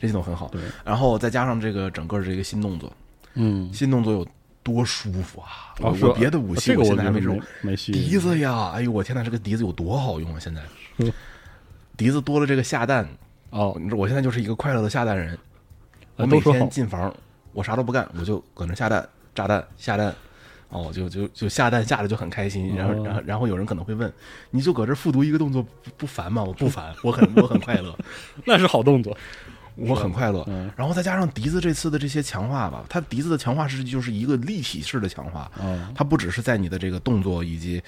[0.00, 2.90] 这系统很好对，然后再加上这个整个这个新动作，
[3.34, 4.26] 嗯，新动作有
[4.62, 5.76] 多舒服啊！
[5.78, 7.92] 我别的武器这个我现在还没这种没没戏。
[7.92, 10.40] 笛子呀，哎呦我天呐，这个笛子有多好用啊！
[10.40, 10.62] 现在
[10.96, 11.12] 嗯
[11.98, 13.06] 笛子多了这个下弹，
[13.50, 15.38] 哦，你说我现在就是一个快乐的下蛋人。
[16.16, 17.14] 我每天进房，
[17.52, 20.14] 我啥都不干，我就搁那下蛋、炸弹、下蛋。
[20.68, 24.12] 哦，就就就下蛋下的就很开心，然后哦然后然后有人可能会问，
[24.50, 26.44] 你就搁这复读一个动作不不烦吗？
[26.44, 27.92] 我不烦，我很我很快乐，
[28.46, 29.16] 那是好动作。
[29.76, 30.44] 我很快乐。
[30.48, 30.70] 嗯。
[30.76, 37.82] 然后再加上笛子这次的这些强化吧，它笛子的强化是就是一个立体式的强化，哦，它不只是在你的这个动作以及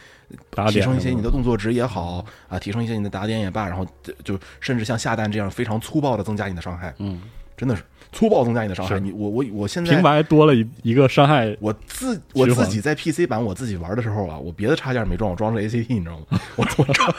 [0.69, 7.21] 提升一些你的动作值也好啊，提升一些你的打点也罢，然后就就甚至像下蛋这样非常粗暴的增加你的伤害，嗯，
[7.57, 9.01] 真的是粗暴增加你的伤害。
[9.01, 11.57] 你我我我现在平白多了一一个伤害。
[11.61, 16.41] 我自 我自己在 PC 版我自己玩的时候啊，我别的插件没装，我装着 ACT，你知道吗？
[16.57, 17.15] 我我装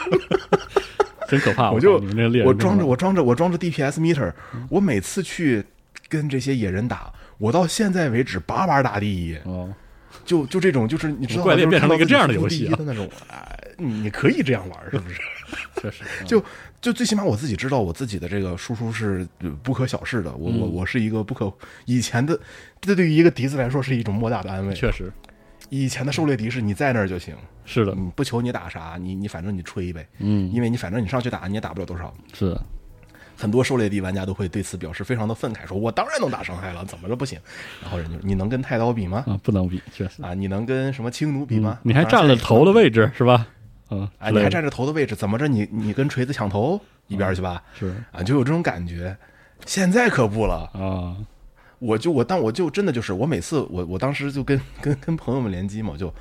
[1.28, 1.70] 真可怕！
[1.70, 2.02] 我就
[2.44, 4.32] 我装着我装着我装着 DPS meter，
[4.68, 5.64] 我每次去
[6.08, 9.36] 跟这些野人打，我到现在为止把把打第一。
[9.44, 9.72] 哦，
[10.24, 15.20] 就就这种，就是你知道吗，怪猎变成了一个这样的游戏的那种，哎，你你可以这样玩，是不是？
[15.80, 16.42] 确实嗯就
[16.80, 21.52] 就最起码我自己知道我自己的这个输出是呃不可小视的，我我嗯我是一个不可
[21.84, 22.38] 以前的，
[22.80, 24.74] 这对于一个笛子来说是一种莫大的安慰。
[24.74, 25.12] 确实
[25.82, 27.94] 以前的狩猎敌是你在那儿就行，是的。
[27.94, 32.12] 你不求你打啥，你你反正你吹呗，嗯，因为你反正你上去打你也打不了多少。
[32.32, 32.62] 是的，
[33.36, 37.38] 很多狩猎敌玩家都会对此表示非常的愤慨，说我当然能打伤害了，怎么着不行？
[37.82, 39.24] 然后人就你能跟太刀比吗？
[39.26, 40.22] 啊，不能比，确实。
[40.22, 41.78] 啊，你能跟什么青弩比吗？
[41.82, 42.88] 嗯你还占了头的位。
[42.90, 43.46] 置是吧？
[43.90, 47.62] 嗯，啊，之类的你还占着头的位置，怎么着你你跟锤子抢头一边去吧？
[47.78, 49.16] 是啊，就有这种感觉。
[49.66, 51.16] 现在可不了，啊，
[51.84, 56.12] 我就我但我就真的就是我每次我我当时就跟跟跟朋友们联机嘛，我就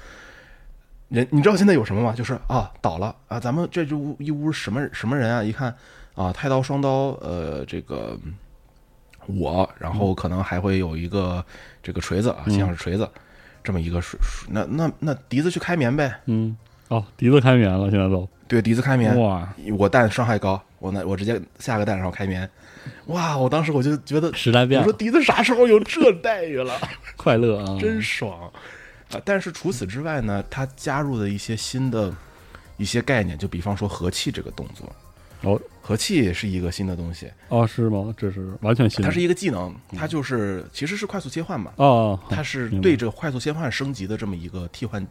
[1.10, 2.14] 人你知道现在有什么吗？
[2.16, 5.44] 就是啊倒了啊，咱们这就屋一屋什么什么人啊？
[5.44, 5.74] 一看
[6.16, 6.90] 啊太刀双刀，
[7.22, 8.18] 呃这个
[9.28, 11.44] 我，然后可能还会有一个
[11.82, 13.08] 这个锤子啊，像是锤子。
[13.64, 16.54] 这么一个水，水那那那笛子去开棉呗，嗯，
[16.90, 19.48] 哦，笛子开棉了，现在都对，笛子开棉，哇，
[19.78, 22.42] 我蛋伤害高，我那我直接下个蛋然后开棉，
[23.08, 23.38] 哇！
[23.38, 26.74] 我当时我就觉得，时代变了我说，笛子啥时候有这待遇了，
[27.18, 28.52] 快乐啊， 真爽
[29.12, 29.22] 啊！
[29.24, 32.14] 但是除此之外呢，它加入了一些新的
[32.78, 34.92] 一些概念，就比方说和气这个动作，
[35.42, 38.14] 哦和气是一个新的东西，哦，是吗？
[38.18, 41.74] 这是完全新的，它是一个技能，它就是其实是快速切换嘛。
[41.76, 45.06] 哦，它是对着快速切换升级的这么一个替换，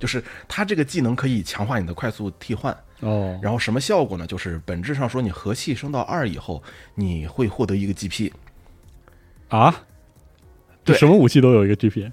[0.00, 4.26] 就是它这个技能可以强化你的快速替换，哦，然后什么效果呢？
[4.26, 6.62] 就是本质上说，你和气升到二以后，
[6.94, 8.32] 你会获得一个 GP，
[9.48, 9.84] 啊，
[10.82, 12.10] 对什么武器都有一个 GP，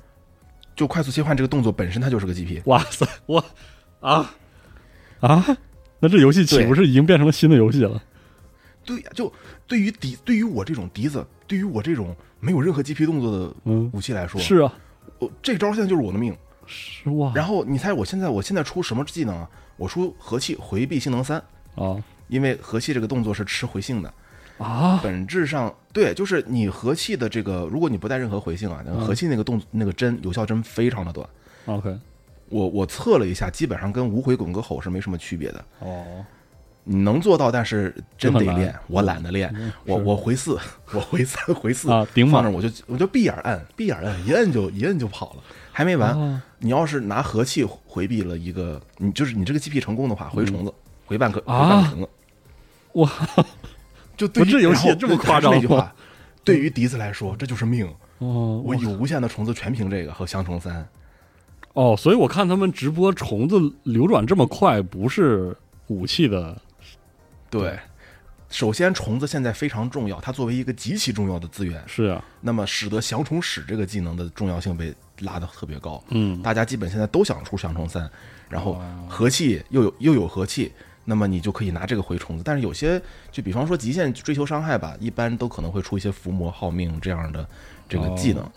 [0.75, 2.61] 就快速切换这个动作本身它就是个 GP。
[2.65, 3.43] 哇塞，我
[4.01, 4.35] 啊
[5.21, 5.57] 啊，
[5.99, 8.03] 那这游戏岂不是已经变成了新的游戏了？
[8.83, 9.31] 对呀，就
[9.67, 14.73] 对于笛，对于我这种笛子，对于我这种没有任何 GP 动作的嗯，武器来说，是啊，
[15.19, 16.35] 我这招现在就是我的命。
[16.67, 19.49] 是哇，然后你猜我现在我现在出什么技能啊？
[19.81, 21.41] 我出和气回避性能三，
[21.73, 24.13] 啊因为和气这个动作是吃回性的，
[24.59, 31.27] 啊，本质上对，就是你和气的这个，如果你不带任何回性啊，和气那个动作那个针有效针非常的短。
[31.65, 31.97] OK，
[32.49, 35.65] 我我测了一下，基本上跟无回滚个吼是没什么区别的。
[35.79, 36.23] 哦，
[36.83, 39.51] 你能做到，但是真得练，我懒得练。
[39.57, 40.59] 嗯我我回四，
[40.93, 46.17] 我回三回四啊顶满放那儿我就我就闭眼按，闭眼按，一摁就一摁就跑了，还没完。
[46.17, 50.73] 啊你要是拿和气回避了一个，你就是你这个 GP 成功的话，回虫子，
[51.05, 52.09] 回半个，回啊半个虫子。
[52.93, 53.11] 哇，
[54.15, 55.95] 就对这游戏这么夸张吗还是那句话，
[56.45, 57.87] 对于笛子来说，这就是命。
[58.19, 60.87] 哦，我有无限的虫子，全凭这个和降虫三。
[61.73, 65.57] 哦，所以我看他们直播虫子流转这么快，不是
[65.87, 66.61] 武器的
[67.49, 67.79] 对，
[68.51, 76.03] 首先虫子现在非常重要，它作为一个极其重要的资源，是啊，那么使得降虫使这个技能的重要性被拉得特别高。
[76.09, 78.07] 嗯，大家基本现在都想出降虫三，
[78.49, 80.71] 然后和气又有又有和气，
[81.05, 82.43] 那么你就可以拿这个回虫子。
[82.45, 87.47] 但是有些就比方说极限追求伤害吧，一般都可能会出一些伏魔耗命这样的
[87.87, 88.47] 这个技能。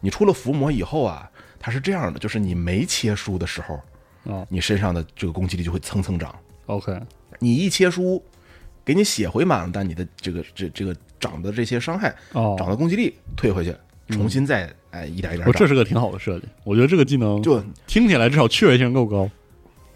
[0.00, 1.30] 你出了伏魔以后啊，
[1.60, 3.80] 它是这样的，就是你没切书的时候，
[4.24, 6.34] 哦你身上的这个攻击力就会蹭蹭涨。
[6.66, 7.00] ，OK，
[7.38, 8.22] 你一切书，
[8.84, 13.74] 给你血回满了，但你的这个这这个涨的这些伤害、哦，涨的攻击力退回去，
[14.08, 15.54] 重新再哎一点一点哦，涨。
[15.54, 19.28] 这是个挺好的设计，我觉得这个技能就听起来至少趣味性够高，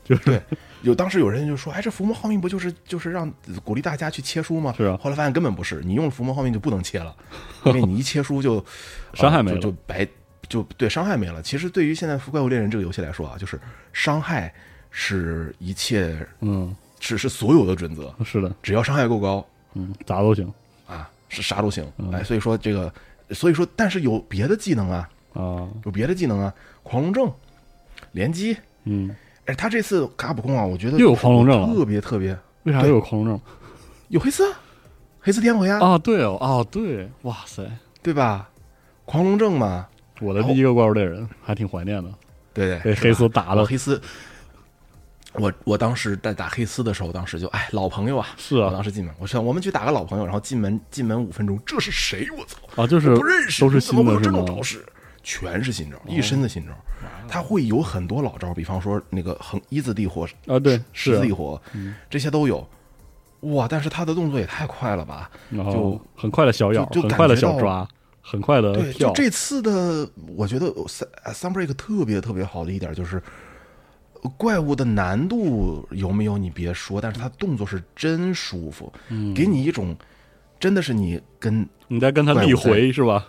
[0.05, 0.41] 就是对，
[0.83, 3.31] 有当时有人就说，哎，这伏魔耗命不就是就是让
[3.63, 4.75] 鼓励大家去切书吗？
[4.77, 7.15] 是啊后来发现根本不是，你用了伏魔耗命就不能切了，
[7.67, 8.65] 因为你一切书就
[9.13, 10.09] 伤害没了啊就就白
[10.49, 11.43] 就对伤害没了。
[11.43, 13.61] 其实对于现在《怪物猎人》这个游戏来说啊，就是
[13.93, 14.53] 伤害
[14.91, 19.45] 是一切嗯，是是所有的准则，是的，只要伤害够高
[19.75, 20.53] 嗯，咋都行。
[20.87, 21.85] 啊，是啥都行。
[21.99, 22.11] 嗯。
[22.13, 22.93] 哎，所以说这个，
[23.31, 27.31] 所以说，但是有别的技能啊，啊，有别的技能啊，狂龙症、
[28.13, 28.57] 连击。
[28.85, 29.15] 嗯，
[29.47, 31.75] 哎，他这次卡普空啊，我觉得又有狂龙症了。
[31.75, 32.37] 特别特别。
[32.65, 33.41] 为啥又有狂龙症？
[34.09, 34.51] 有黑丝，
[35.21, 35.99] 黑丝天回啊，啊？
[35.99, 37.71] 对哦，啊对，哇塞，
[38.03, 38.49] 对吧？
[39.05, 39.87] 狂龙症嘛，
[40.21, 42.11] 我的第一个怪物猎人还挺怀念的，
[42.53, 43.65] 对对，被黑丝打了。
[43.65, 44.01] 黑丝，
[45.39, 52.29] 我我当时在打黑丝的时候，当时就哎老朋友啊，是啊我当时进门，我想我们去打个老朋友，然后进门进门五分钟，这是谁？
[52.37, 54.39] 我操，啊，就是不认识，都是新的是吗？
[54.39, 54.85] 种招式？
[55.23, 56.73] 全是新招，一身的新招。
[57.29, 61.61] 他会有很多老招，比方说那个横一字地火、啊，对，十字地火，
[62.09, 62.67] 这些都有。
[63.43, 63.69] 哇！
[63.69, 65.31] 但是他的动作也太快了吧？
[65.51, 67.87] 然后就很快的小咬，很快的小抓，
[68.21, 71.09] 很快的对，就跳，这次的，我觉得三
[71.53, 73.23] Sunbreak 特别特别好的一点就是，
[74.37, 79.95] 怪物的难度有没有你别说，但是它动作是真舒服，嗯给你一种
[80.59, 83.27] 真的是你跟你在跟他立回是吧？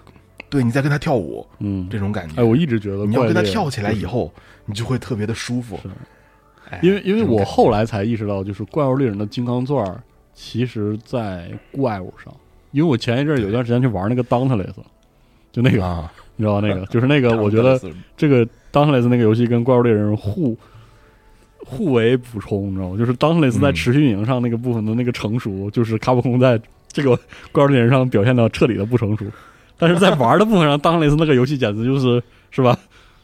[0.49, 2.41] 对你在跟他跳舞嗯，这种感觉。
[2.41, 4.33] 哎，我一直觉得你要跟他跳起来以后，
[4.65, 5.79] 你就会特别的舒服。
[6.69, 10.01] 哎因为因为我后来才意识到，就是怪物猎人的金刚钻儿，
[10.33, 12.33] 其实在怪物上。
[12.71, 14.75] 因为我前一阵儿有一段时间去玩那个 Dauntless，
[15.51, 17.79] 就那个，啊，你知道吧那个，就是那个，我觉得
[18.15, 20.55] 这个 Dauntless 那个游戏跟怪物猎人互
[21.65, 22.97] 互为补充，你知道吗？
[22.97, 27.19] 就是 Dauntless 在嗯持续运营上那个部分的那个成熟，就是卡普空在这个
[27.51, 29.25] 怪物猎人上表现的彻底的不成熟。
[29.77, 32.77] 但是在玩的部分上，Dauntless 那个游戏简直就是是吧？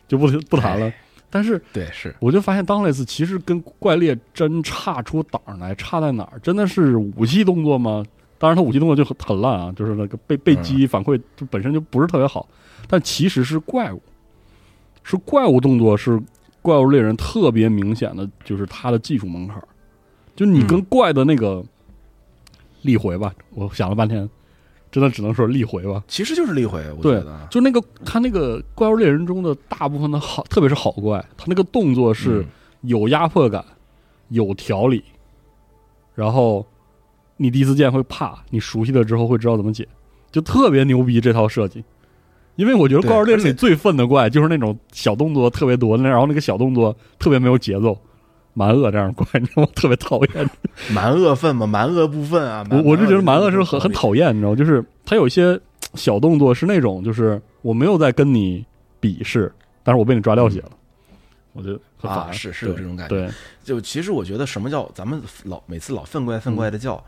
[0.07, 0.91] 就不不谈了。
[1.29, 6.39] 但是对是我就发现 Dauntless 其实跟怪猎真差出档来，差在哪儿？
[6.39, 8.05] 真的是武器动作吗？
[8.37, 12.47] 当然，他武器动作就很很烂啊，就是那个被被击反馈就本身就不是特别好，
[12.87, 14.01] 但其实是怪物，
[15.03, 16.21] 是怪物动作是
[16.65, 19.67] 怪物猎人特别明显的，就是它的技术门槛儿。
[20.35, 21.63] 就你跟嗯怪的那个
[22.81, 24.27] 力回吧，我想了半天，
[24.91, 26.03] 真的只能说力回吧。
[26.07, 32.45] 其实就是立回，我觉对得啊，就那个他那个怪物猎人中的大部分的好，特别是好怪，他那个动作是嗯
[32.81, 33.63] 有压迫感、
[34.29, 35.03] 有条理，
[36.15, 36.65] 然后
[37.37, 39.87] 你第一次见会怕，你熟悉了之后会知道怎么解，
[40.31, 41.83] 就特别牛逼这套设计。
[42.55, 47.97] 因为我觉得对怪物猎人里最愤的怪就是那种小动作特别多，然后那个小动作特别没有节奏，
[48.53, 49.69] 蛮恶这样的怪，你知道吗？
[49.75, 50.49] 特别讨厌。
[50.89, 52.65] 蛮恶愤嘛，蛮恶不愤啊。
[52.71, 55.59] 我我就觉得蛮恶是很很讨厌，你知道吗，就是他有一些
[55.95, 58.65] 小动作是那种，就是我没有在跟你
[58.99, 59.51] 比试，
[59.83, 60.71] 但是我被你抓掉血了，
[61.51, 62.33] 我就很啊，烦。
[62.33, 63.15] 是是有这种感觉。
[63.15, 63.29] 对，
[63.63, 67.03] 就其实我觉得什么叫咱们老每次老愤怪愤怪的叫，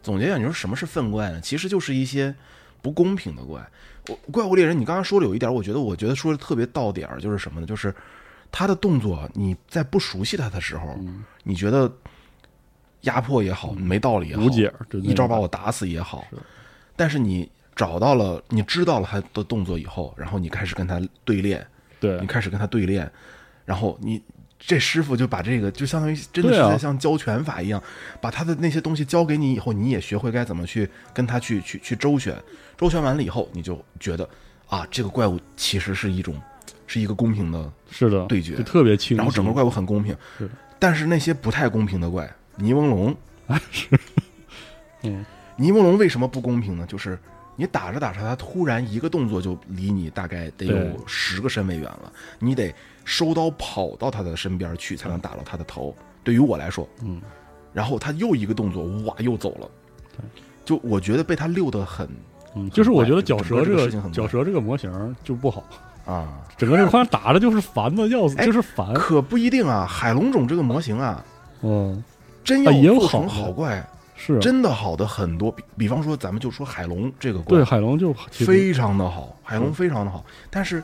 [0.00, 1.40] 总结一下，你说什么是愤怪呢？
[1.40, 2.32] 其实就是一些
[2.80, 3.60] 不公平的怪。
[4.08, 7.66] 我怪物猎人，你刚刚说的有一点，我觉得我觉得说的特别到点儿，就是什么呢？
[7.66, 7.94] 就是
[8.50, 11.24] 他的动作，你在不熟悉他的时候，嗯。
[11.44, 11.90] 你觉得
[13.02, 14.72] 压迫也好，没道理也好，无解，
[15.02, 16.36] 一招把我打死也好是，
[16.94, 21.66] 但是你找到了，你知道了他的动作以后，然后你开始跟他对练，
[21.98, 22.20] 对。
[22.20, 23.10] 你开始跟他对练，
[23.64, 24.22] 然后你
[24.64, 27.82] 这师傅就把这个就相当于真的是在像教拳法一样，
[28.20, 32.40] 把他的那些东西教给你以后，你也学会该怎么去跟他去去去周旋，
[32.78, 34.28] 周旋完了以后，你就觉得
[34.68, 36.40] 啊，这个怪物其实是一种
[36.86, 40.48] 是一个公平的，是的对决就特别清，然后整个怪物很公平是，
[40.78, 43.16] 但是那些不太公平的怪，尼翁龙，
[43.72, 43.88] 是。
[45.02, 46.86] 嗯，泥翁龙为什么不公平呢？
[46.86, 47.18] 就是
[47.56, 52.72] 你打着打着，它突然一个动作就离你大概得有十个身位远了，你得
[53.04, 55.94] 收刀跑到他的身边去才能打到他的头。
[56.24, 57.20] 对于我来说，嗯，
[57.72, 59.68] 然后他又一个动作，哇，又走了。
[60.64, 62.08] 就我觉得被他溜得很
[62.54, 65.64] 嗯，就是我觉得整个这绞蛇这个个事情很绞蛇这个模型就不好，
[66.06, 68.94] 啊，整个这个框打的就是烦的要死，哎就是烦。
[68.94, 69.84] 可不一定啊。
[69.84, 71.24] 海龙种这个模型啊，
[71.62, 72.04] 嗯，
[72.44, 73.84] 真要做成好怪，
[74.14, 75.50] 是啊真的好的很多。
[75.50, 80.80] 比比方说，咱们就说海龙这个怪，对海龙就非常的好，海龙嗯非常的好，但是。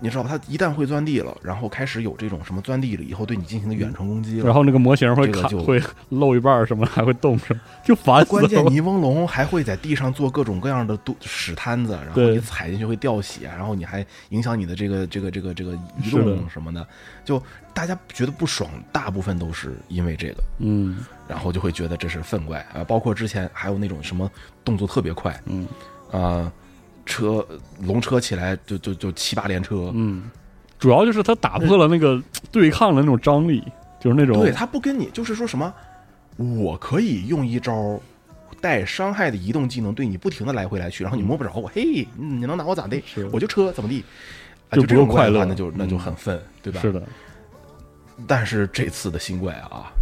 [0.00, 0.28] 你知道吧？
[0.28, 8.70] 它一旦会钻地了，然后开始有这种什么钻地了以后对你进行的远程攻击了，然后那个模型会卡，这个就会漏一半什么，还会动什么，就烦死关键了。
[8.70, 16.86] 泥翁龙还会在地上做各种各样的肚屎摊子，然后你踩进去会掉血，然后你还影响你的这个这个这个这个移动什么的，
[17.24, 17.42] 就
[17.72, 22.84] 大家觉得不爽，大部分都是因为这个，嗯然后就会觉得这是粪怪啊。
[22.84, 24.30] 包括之前还有那种什么
[24.64, 25.66] 动作特别快，嗯
[26.10, 26.52] 啊，
[27.06, 27.46] 车
[27.80, 30.24] 龙车起来就就就七八连车，嗯，
[30.78, 33.62] 主要就是他打破了那个对抗的那种张力，
[34.00, 35.72] 就是那种对他不跟你就是说什么，
[36.36, 38.00] 我可以用一招。
[38.60, 43.02] 带伤害的移动技能对你不停的来回来去，然后你摸不着我，嘿，你能拿我咋地？
[43.30, 44.02] 我就车怎么地，
[44.70, 46.80] 啊就不用快乐那就那就很愤，对吧？
[46.80, 47.02] 是的，
[48.26, 49.92] 但是这次的新怪啊，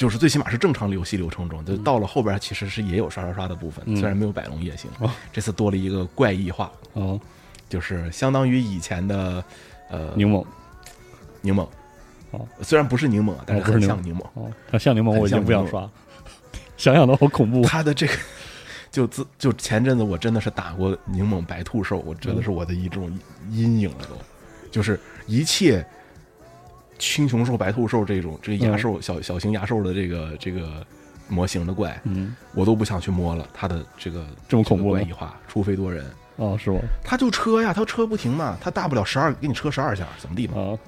[0.00, 3.94] 就是最起码是正常游戏流程中，就到了后边其实是也有刷刷刷的部分，嗯。
[3.98, 7.20] 虽然没有百龙夜行哦，这次多了一个怪异化，哦，
[7.68, 9.44] 就是相当于以前的
[9.90, 10.42] 呃柠檬。
[11.42, 11.68] 柠檬
[12.30, 14.24] 哦，虽然不是柠檬啊，但是很像柠檬。
[14.32, 15.86] 哦，它像柠檬，我已经不想刷，
[16.78, 17.60] 想想都好恐怖。
[17.60, 18.14] 它的这个。
[18.90, 23.16] 就自就前阵子我真的是打过柠檬白兔兽，我觉得是我的一种
[23.50, 24.16] 阴影了都，
[24.70, 24.98] 就是
[25.28, 25.86] 一切
[27.00, 30.86] 青熊兽、白兔兽这种这个牙兽、小小型牙兽的这个这个
[31.28, 33.48] 模型的怪，嗯，我都不想去摸了。
[33.52, 36.04] 它的这个这么恐怖怪异化，除非多人，
[36.36, 36.78] 哦，是吗？
[37.02, 40.60] 他就车呀，他车不停嘛，他大不了十二给你车十二下，怎么地嘛？
[40.60, 40.78] 啊，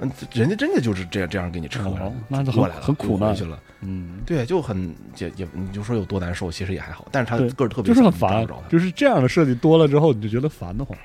[0.00, 3.58] 嗯，人家真的就是这样这样给你车哦上那就过来了，很苦难去了。
[3.80, 10.98] 嗯，对，就很也也你就说有多难受，其实也还好，但是他个儿特别就是很烦就是这样的设计多了之后，你就觉得烦得慌。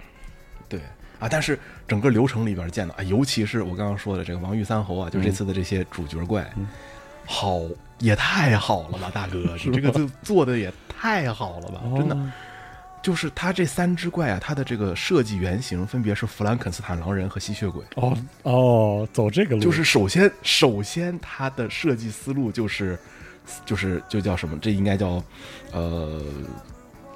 [0.67, 0.79] 对
[1.19, 6.67] 啊，但是整个流程里边见到啊，尤其是我刚刚说的这个王玉三侯啊，就这次的这些主角怪，嗯
[7.25, 7.61] 好
[7.99, 12.15] 也太好了吧，大哥，你 这个吗就做的也太好了吧，真的。
[12.15, 12.31] 哦
[13.01, 17.81] 就是他这三只怪啊，它的这个设计原型分别是弗兰肯斯坦狼人和吸血鬼。
[17.95, 22.99] 哦哦，走这个路就是首先，首先它的设计思路就是，
[23.65, 24.59] 就是就叫什么？
[24.61, 25.23] 这应该叫，
[25.71, 26.21] 呃，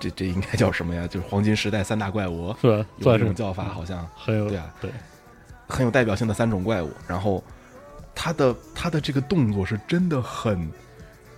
[0.03, 1.07] 这这应该叫什么呀？
[1.07, 2.85] 就是黄金时代三大怪物，是吧？
[2.97, 4.91] 有这种叫法，好像很有对啊对，
[5.67, 6.91] 很有代表性的三种怪物。
[7.07, 7.41] 然后，
[8.13, 10.69] 他的他的这个动作是真的很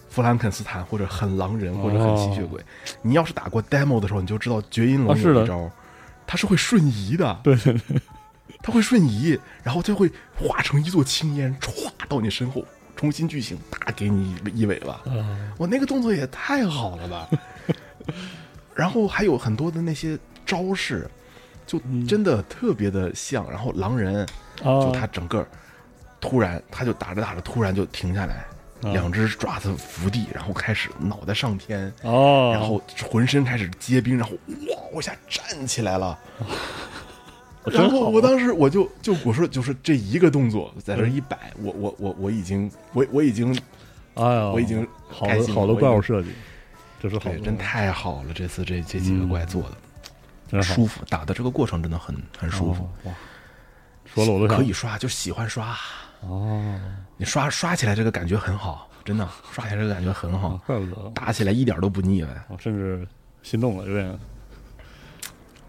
[0.09, 2.59] 弗兰肯斯坦，或者很狼人，或者很吸血鬼。
[3.03, 5.69] 你要是打过 demo 的时候，你就知道绝音龙有一招，
[6.25, 7.39] 它是会瞬移的。
[7.43, 8.01] 对对对，
[8.63, 14.93] 它会瞬移，然后就会化成一座青烟，歘到你身后，重新剧情，啪给你一一尾巴。
[15.11, 17.29] 啊，我那个动作也太好了吧！
[18.75, 21.09] 然后还有很多的那些招式，
[21.65, 22.05] 就嗯。
[22.05, 23.49] 真的特别的像。
[23.49, 24.19] 然后狼人
[24.61, 25.47] 啊就他整个
[26.19, 28.45] 突然，他就打着打着突然就停下来，
[28.83, 36.17] 啊两只爪子伏地，然后开始脑袋上天，哦，然后浑身开始结冰，然后哇，我一下站起来了。
[37.65, 41.11] 真然后我当时我就就我说就是这一个动作在这嗯。
[41.13, 43.57] 一摆，我我我我已经我我已经
[44.13, 46.29] 哎呀，我已经好好的心了我已经怪物设计，
[47.09, 49.77] 这是好对，真太好了，这次这这几个怪做的
[50.47, 53.13] 真舒服，打的这个过程真的很很舒服，哦哇，
[54.05, 55.75] 说了我都可以刷，就喜欢刷，
[56.21, 56.79] 哦，
[57.17, 61.11] 你刷刷起来这个感觉很好，真的刷起来这个感觉很好， 怪不得。
[61.11, 63.07] 打起来一点都不腻歪，我甚至
[63.43, 64.17] 心动了，有点。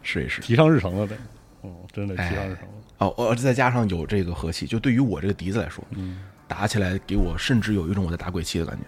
[0.03, 0.41] 试一试。
[0.41, 1.17] 提上日程了呗，
[1.63, 8.85] 哦，真的提哎上日程了，哦，我再加上有这个和气，就对于我这个笛子来说，嗯，打起来给我甚至有一种我在打鬼泣的感觉。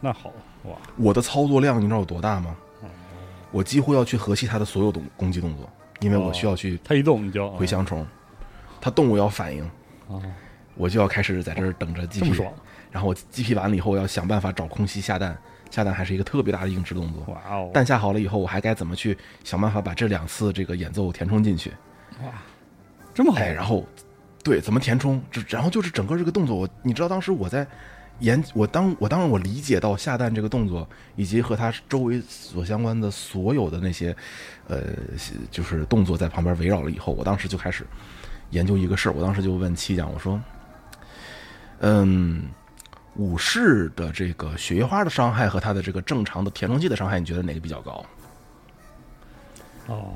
[0.00, 0.32] 那好
[0.64, 2.54] 哇，我的操作量你知道有多大吗？
[3.50, 8.04] 我几乎要去和气它的所有动攻击动作，因为我需要去他一动你就回香虫，
[8.80, 9.70] 它动我要反应，
[10.08, 10.20] 哦，
[10.74, 12.52] 我就要开始在这儿等着这么 GP，爽，
[12.90, 15.38] 然后我 GP 完了以后，我要想办法找空隙下蛋，
[15.70, 17.22] 下蛋还是一个特别大的硬直动作。
[17.32, 21.70] 哇哦，蛋下好了以后，我还该怎么去想办法把这两次这个演奏填充进去？
[22.24, 22.32] 哇
[23.14, 23.86] 这么好，哎，然后
[24.42, 25.22] 对怎么填充？
[25.30, 27.64] 这然后就是整个这个动作，我你知道当时我在
[28.20, 34.14] 研，我当我当然我理解到下蛋这个动作，以及和它周围所相关的所有的那些
[34.68, 34.82] 呃
[35.50, 37.86] 就是动作在旁边围绕了以后，我当时就开始
[38.50, 39.12] 研究一个事儿。
[39.12, 40.40] 我当时就问七讲，我说，
[41.80, 42.44] 嗯。
[43.16, 48.04] 武士的这个雪月花的伤害和他的这个正常的填充剂的伤害，你觉得哪个比较高？
[49.86, 50.12] 哦，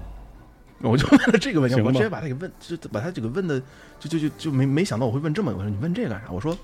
[0.80, 3.62] 我就问了这个问题，我直接把他给问，就把他这个问的，
[4.00, 6.26] 就就就就没没想到我会问这么，我说你问这干啥？
[6.32, 6.58] 我说，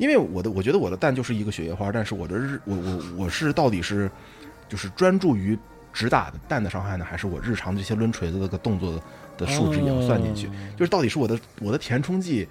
[0.00, 4.10] 因为我的我觉得我的蛋就是一个雪月花，但是我的日我我我是到底是
[4.66, 5.56] 就是专注于
[5.92, 8.98] 只打的蛋的伤害呢，还是我日常这些抡锤子的个动作
[9.36, 10.46] 的数值也要算进去？
[10.46, 12.48] 哦就是到底是我的我的填充剂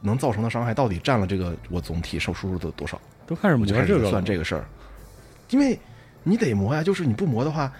[0.00, 4.64] 能造成的伤害到底占了这个我总体受输入的多少，都开始磨这个了算这个事儿，
[5.50, 5.76] 因为
[6.22, 7.72] 你得磨呀，就是你不磨的话，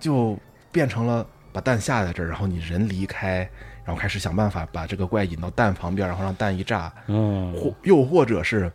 [0.00, 0.36] 就
[0.72, 3.48] 变成了把蛋下在这儿，然后你人离开，
[3.88, 8.70] 然后开始想办法把这个怪引到蛋旁边，然后让蛋一炸，嗯，或又或者是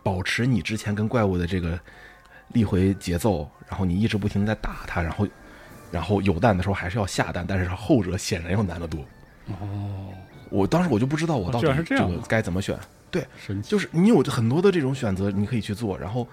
[0.00, 1.76] 保持你之前跟怪物的这个
[2.52, 5.26] 立回节奏，然后你一直不停的在打它，然后
[5.90, 9.00] 然后有蛋的时候还是要下蛋，但是后者显然要难得多。
[9.48, 10.14] 哦，
[10.50, 12.78] 我当时我就不知道我到底这样个该怎么选，
[13.44, 16.24] 神奇，就是你有很多的这种选择，你可以去做，然后。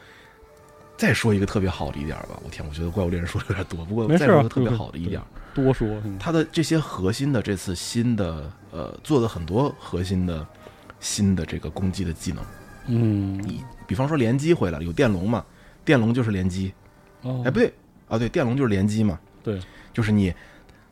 [0.98, 6.18] 再说一个特别好的一点儿吧，我天，我觉得怪物猎人说的有点多，不过没事啊再说一个特别好的一点儿，多说，嗯。
[6.20, 10.46] 它的这些核心的这次新的呃做的很多核心的
[11.00, 12.44] 新的这个攻击的技能，
[12.88, 15.46] 嗯，你比方说连击回来了，有电龙嘛，
[15.84, 16.74] 电龙就是连击，
[17.22, 17.42] 哦。
[17.46, 17.74] 哎不对
[18.08, 19.60] 啊，对，电龙就是连击嘛，对，
[19.94, 20.34] 就是你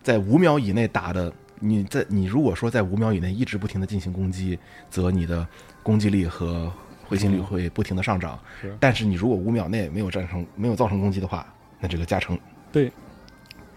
[0.02, 5.48] 在五秒以内打的，你在你如果说在五秒以内一直不停的进行攻击，则你的
[5.82, 6.72] 攻击力和
[7.08, 7.44] 会心率嗯。
[7.44, 8.40] 会不停的上涨。
[8.62, 8.76] 是。
[8.80, 11.46] 但是你如果五秒内没有战成没有造成攻击的话，
[11.80, 12.38] 那这个加成
[12.72, 12.92] 对。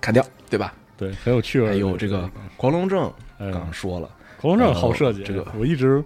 [0.01, 0.74] 砍掉，对吧？
[0.97, 3.51] 对，很有趣味有这个狂龙症，哎。
[3.51, 4.09] 刚刚说了，
[4.41, 6.03] 狂龙症好设计，这个我一直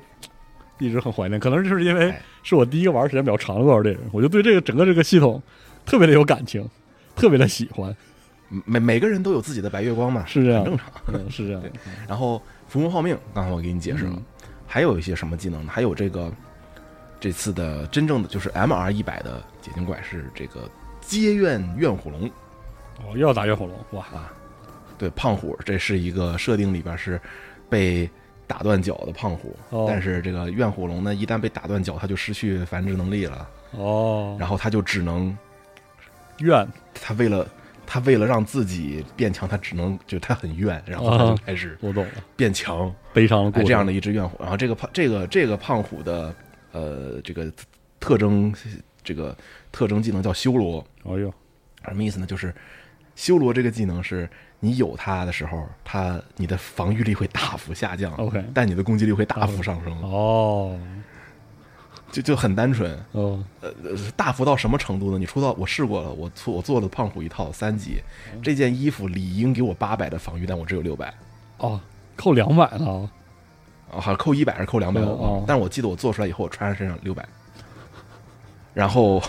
[0.78, 2.22] 一直很怀念，可能就是因为哎。
[2.42, 5.42] 是我第一个玩时间比较长的怪物猎人，我就对这个整个这个系统
[5.84, 6.66] 特别的有感情，
[7.14, 7.94] 特别的喜欢，
[8.64, 10.64] 每每个人都有自己的白月光嘛，是这样。
[10.64, 10.90] 很正常。
[11.12, 11.62] 嗯，是这样，
[12.08, 14.22] 然后伏魔耗命，刚才我给你解释了，嗯。
[14.66, 15.70] 还有一些什么技能呢？
[15.70, 16.32] 还有这个
[17.20, 20.68] 这次的真正的就是 MR 一百的解禁怪是这个
[21.00, 22.26] 街院怨虎龙。
[23.02, 24.32] 哦，又要打怨虎龙，哇，啊，
[24.98, 27.20] 对，胖虎，这是一个设定里边是
[27.68, 28.08] 被
[28.46, 29.86] 打断脚的胖虎，哦。
[29.88, 35.34] 但是这个怨虎龙呢，一旦被打断脚，它就失去繁殖能力了，哦，然后它就只能，
[36.40, 37.46] 怨，它为了
[37.86, 42.94] 它为了让自己变强，它只能就它很怨，然后它就啊开始我懂了，变强。
[43.14, 44.36] 悲伤的这样的一只怨虎。
[44.40, 46.34] 然后这个胖这个这个胖虎的
[46.72, 47.50] 呃这个
[47.98, 48.54] 特征
[49.02, 49.36] 这个
[49.72, 51.32] 特征技能叫修罗，哦哟，
[51.84, 52.26] 什么意思呢？
[52.26, 52.54] 就是
[53.16, 54.28] 修罗这个技能是
[54.60, 60.78] 你有它的时候，它你的防御力会大幅下降 OK 但你的攻击力会大幅上升，哦
[62.12, 62.98] 就就很单纯。
[63.12, 63.70] 哦，呃，
[64.16, 65.18] 大幅到什么程度呢？
[65.18, 68.02] 你出到我试过了，我做我做了胖虎一套三级，
[68.34, 71.14] 嗯这件衣服理应给我八百的防御，但我只有六百。
[71.58, 71.80] 哦，
[72.16, 73.10] 扣两百了，啊，
[73.90, 77.26] 好像扣一百还是扣两百、哦哦但是我记得我做出来以后，我穿上身上六百，
[78.72, 79.22] 然后，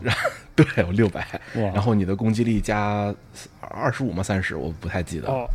[0.00, 0.14] 然
[0.54, 3.14] 对我六百，然后你的攻击力加
[3.60, 4.22] 二十五吗？
[4.22, 5.48] 三十，我不太记得，哦，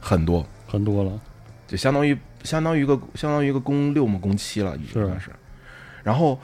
[0.00, 1.20] 很多，很多了，
[1.66, 4.18] 就相当于相当于一个相当于一个攻六嘛？
[4.18, 5.30] 攻七了，已经是算是。
[6.02, 6.38] 然后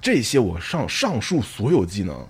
[0.00, 2.26] 这些我上上述所有技能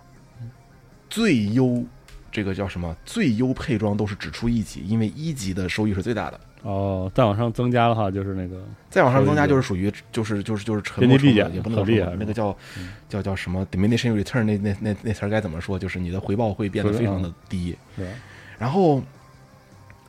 [1.08, 1.84] 最优，
[2.30, 2.96] 这个叫什么？
[3.04, 6.40] 最优配装都是只出一级，因为一级的收益是最大的。
[6.62, 15.78] 哦，再往上增加的话，就是那个再往上增加就是属于就是就是就是沉没成本，也不能说厉害那个叫嗯叫叫什么 diminishing return 那那那那词儿该怎么说？
[15.78, 17.74] 就是你的回报会变得非常的低。
[17.96, 18.10] 是吧？
[18.58, 19.02] 然后，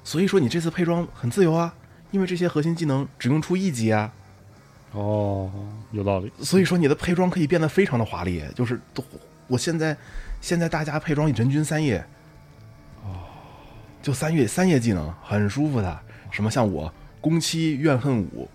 [0.03, 1.73] 所以说你这次配装很自由啊，
[2.11, 4.11] 因为这些核心技能只用出一级啊，
[4.91, 5.49] 哦，
[5.91, 8.43] 有道理，所以说你的配装可以变得非常的华丽。
[8.53, 9.01] 就是都
[9.47, 9.95] 我现在
[10.41, 12.03] 现在大家配装人均三页，
[13.05, 13.23] 哦，
[14.01, 15.99] 就三月三页技能很舒服的。
[16.31, 18.47] 什么像我宫七怨恨五，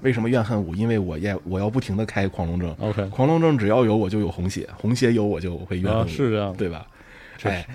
[0.00, 0.74] 为什么怨恨五？
[0.74, 6.86] 因为我要我要不停的开狂龙症，OK，狂龙症只要有我就有红血，红血有我就会怨恨啊，是这样，对吧？
[7.42, 7.66] 哎，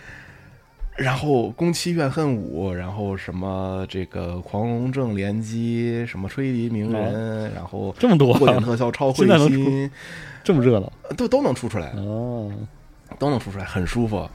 [0.98, 9.90] 然后宫七怨恨五，然后什么这个狂龙症联机，什么吹笛鸣人，然后这么多过点特效超 会心，
[10.44, 12.52] 这么热闹都都能出出来，哦，
[13.20, 14.28] 都能出出来，很舒服。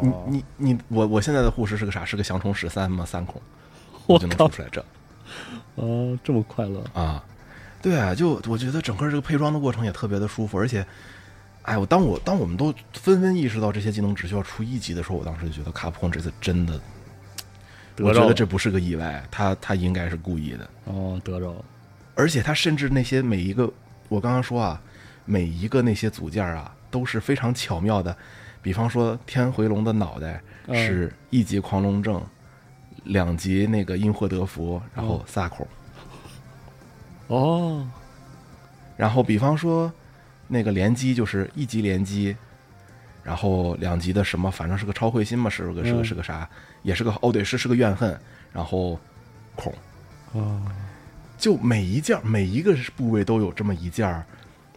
[0.00, 2.04] 你哦，你你我我现在的护士是个啥？
[2.04, 3.04] 是个降虫十三吗？
[3.04, 3.40] 三孔，
[4.06, 4.80] 我就能出，出来这
[5.76, 7.24] 啊，这么快乐，啊。
[7.80, 10.86] 对啊，就我觉得整个这个配装的过程也特别的舒服，而且，
[11.62, 16.80] 哎，我当我当我们都纷纷意识到这些技能只需要出一级的时候，我当时就觉得卡普空这次真的，
[17.98, 21.64] 我觉得这不是个意外，他他应该是故意的，哦，得着了，
[22.14, 23.68] 而且他甚至那些每一个，
[24.08, 24.80] 我刚刚说啊，
[25.24, 28.16] 每一个那些组件啊都是非常巧妙的，
[28.62, 32.24] 比方说天回龙的脑袋嗯是一级狂龙症，
[33.04, 35.66] 两级那个因祸得福，然后撒口，
[37.26, 37.86] 哦，
[38.96, 39.92] 然后比方说
[40.46, 42.36] 那个连击就是一级连击，
[43.22, 46.04] 然后两级的什么，反正是个超会心嘛，是个是个嗯。
[46.04, 46.48] 是个啥，
[46.82, 48.18] 也是个哦对，是是个怨恨，
[48.52, 48.98] 然后
[49.56, 49.72] 孔，
[50.32, 50.62] 哦，
[51.38, 54.24] 就每一件每一个部位都有这么一件儿，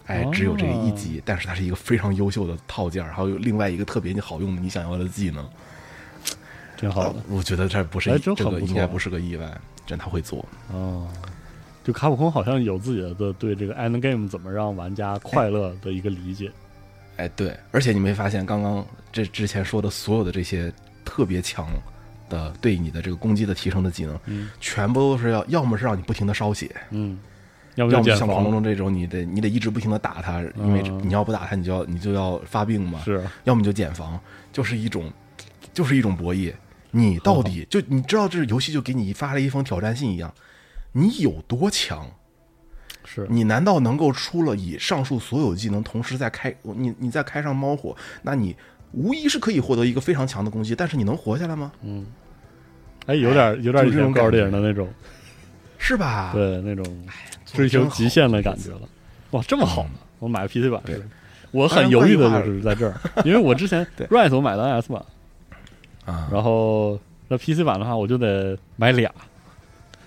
[0.08, 0.32] 哎，哦。
[0.34, 5.48] 只有这一级，但是它是一个非常优秀的套件儿，还有另外一个特别好用的你想要的技能。
[6.78, 9.50] 挺好的，我觉得这不是哎这个应该不是个意外，
[9.86, 10.46] 真他会做。
[10.72, 11.08] 哦，
[11.84, 16.52] 就卡普空好像有自己的对这个 end game 怎么让玩家快乐的一个理解。
[17.18, 20.74] 哎，对，而且你没发现刚刚这之前说的所有的这些
[21.06, 21.66] 特别强
[22.30, 27.18] 的对你的这个攻击的提升的技能，嗯全部都是要要么是让你不停的烧血，嗯，
[27.76, 34.20] 要么像狂龙这种你得你得一直不停的打它，因为嗯你要不打它你就要你就要发病嘛，是要么你就减防，
[34.52, 35.10] 就是一种
[35.74, 36.52] 就是一种博弈。
[36.98, 40.34] 你到底就你知道这游戏就给你发了一封挑战信一样，
[40.93, 42.10] 你有多强？
[43.04, 48.56] 是，你难道能够出了以上述所有技能同时再开你你再开上猫火，那你
[48.93, 51.72] 无疑是可以获得一个非常强的攻击，但是你能活下来吗？
[51.84, 52.06] 嗯，
[53.08, 54.88] 哎，有点有点这种高尔感觉电影的那种，
[55.78, 57.06] 是吧？，对那种
[57.46, 58.82] 追求极限的感觉了。
[59.32, 60.00] 哇，这么好呢！
[60.20, 60.82] 我买个 PC 版
[61.52, 65.06] 我很犹豫的就是在这儿，因为我之前 对 Rise 我买的 NS 版，
[66.06, 69.12] 啊，然后那 PC 版的话我就得买俩，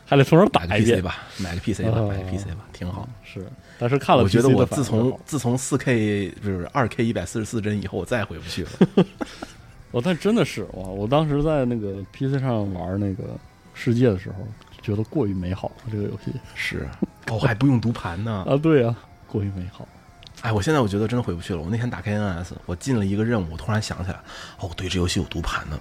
[0.06, 1.04] 还得从头打一遍 PC。
[1.04, 3.08] 吧，买个 PC 吧，哦买个 PC 吧，挺好。
[3.24, 3.46] 是，
[3.78, 8.70] 但是看了我觉得我自从自从四 K 就是二 K 一百四十四帧以后，我再也回不去了。
[9.92, 10.82] 哦，但真的是哇！
[10.82, 13.24] 我当时在那个 PC 上玩那个
[13.72, 14.46] 世界的时候，
[14.82, 16.86] 觉得过于美好了这个游戏是，
[17.28, 18.44] 哦，还不用读盘呢。
[18.48, 18.94] 啊，对呀、
[19.26, 19.88] 过于美好。
[20.42, 21.60] 哎，我现在我觉得真的回不去了。
[21.60, 24.20] 我那天打开 NS，我进了一个任务，我突然想起来，
[24.60, 25.78] 哦，对，这游戏有读盘呢。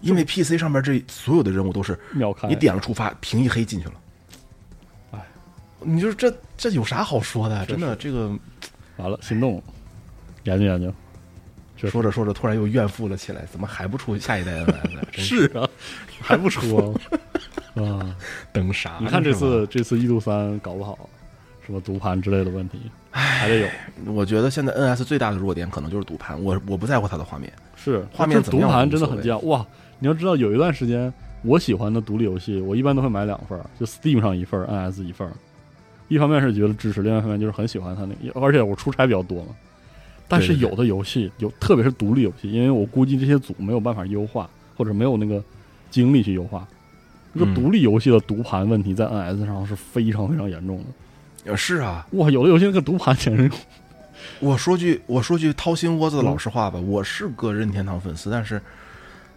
[0.00, 3.94] 因为 PC 上面这所有的任务都是秒开，你点了触发，屏一黑进去了。
[5.12, 5.20] 哎，
[5.80, 7.60] 你就是这这有啥好说的？
[7.60, 8.30] 是真的，这个
[8.96, 9.62] 完了，心动了，
[10.44, 10.92] 研究研究。
[11.90, 15.00] 说着说着突然又怨妇了起来，怎么还不出下一代 NS？
[15.10, 15.68] 真是是啊，
[16.20, 16.94] 还不出啊？
[17.82, 18.16] 啊，
[18.52, 18.98] 等啥呢？
[19.00, 21.10] 你看这次这次一度三搞不好，
[21.64, 22.78] 什么读盘之类的问题，
[23.10, 23.66] 还得有。
[24.12, 27.52] 我觉得现在 NS 最大的弱点可能就是读盘，我我不在乎它的画面。
[27.76, 29.66] 是画面读盘怎么样我无所谓真的很贱哇！
[29.98, 35.28] 你要知道，有一段时间我喜欢的独立游戏，我一般都会买两份，就 Steam 上一份，NS 一份。
[36.08, 39.48] 一方面是觉得支持，另外一方面就是很喜欢它那个，而且我出差比较多嘛。
[40.28, 45.42] 但是有的游戏有，特别是独立游戏，因为我估计这些组没有办法优化，或者没有那个
[45.90, 46.66] 精力去优化。
[47.34, 50.84] 一个嗯独立游戏的读盘问题在 NS 上是非常非常严重的。
[51.44, 53.50] 呃，是啊，哇，有的游戏那个读盘简直
[54.38, 58.60] 我说句我说句掏心窝子的嗯老实话吧，我是个任天堂粉丝，但是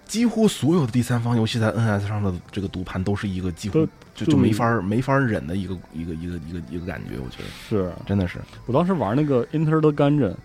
[0.05, 3.79] 几乎所有的第三方游戏在 NS 上的这个读盘都是一个几乎
[4.13, 8.39] 就就就没法儿没法儿忍的一个一个一个一个一个感觉，我觉得是真的是。
[8.67, 10.35] 我当时玩那个 Enter the Gungeon，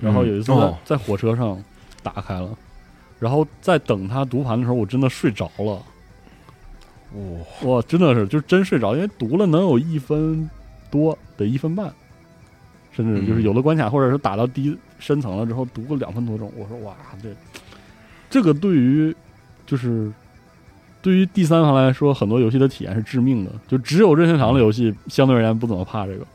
[0.00, 1.62] 然后有一次在,、嗯哦在火车上
[2.02, 2.48] 打开了，
[3.18, 5.82] 然后在等它读盘的时候，我真的睡着了。
[7.12, 10.48] 哇、哇，真的是就真睡着，因为读了能有一分
[10.90, 11.92] 多，得一分半，
[12.92, 16.52] 甚至就是嗯有的关卡或者是打到低深层了之后读个两分多钟。
[16.56, 17.28] 我说哇，这
[18.28, 19.14] 这个对于
[19.66, 20.12] 就是
[21.00, 23.50] 对于第三方来说，很多游戏的体验是致命的。
[23.66, 26.26] 就只有任天堂的游戏相对而言不怎么怕这个。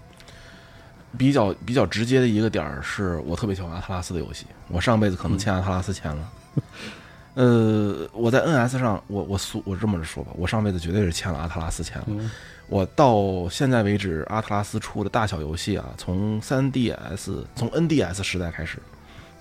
[1.18, 6.30] 比较比较直接的一个点儿是我特别喜欢阿特拉斯的游戏，我上辈子可能欠阿特拉斯钱了。
[7.36, 12.06] 呃，我在 NS 上，我我苏我这么着说吧，我上辈子绝对是欠了阿特拉斯钱了。
[12.10, 12.30] 嗯
[12.68, 18.80] 我到现在为止，阿特拉斯出的大小游戏啊，从 3DS 从 NDS 时代开始，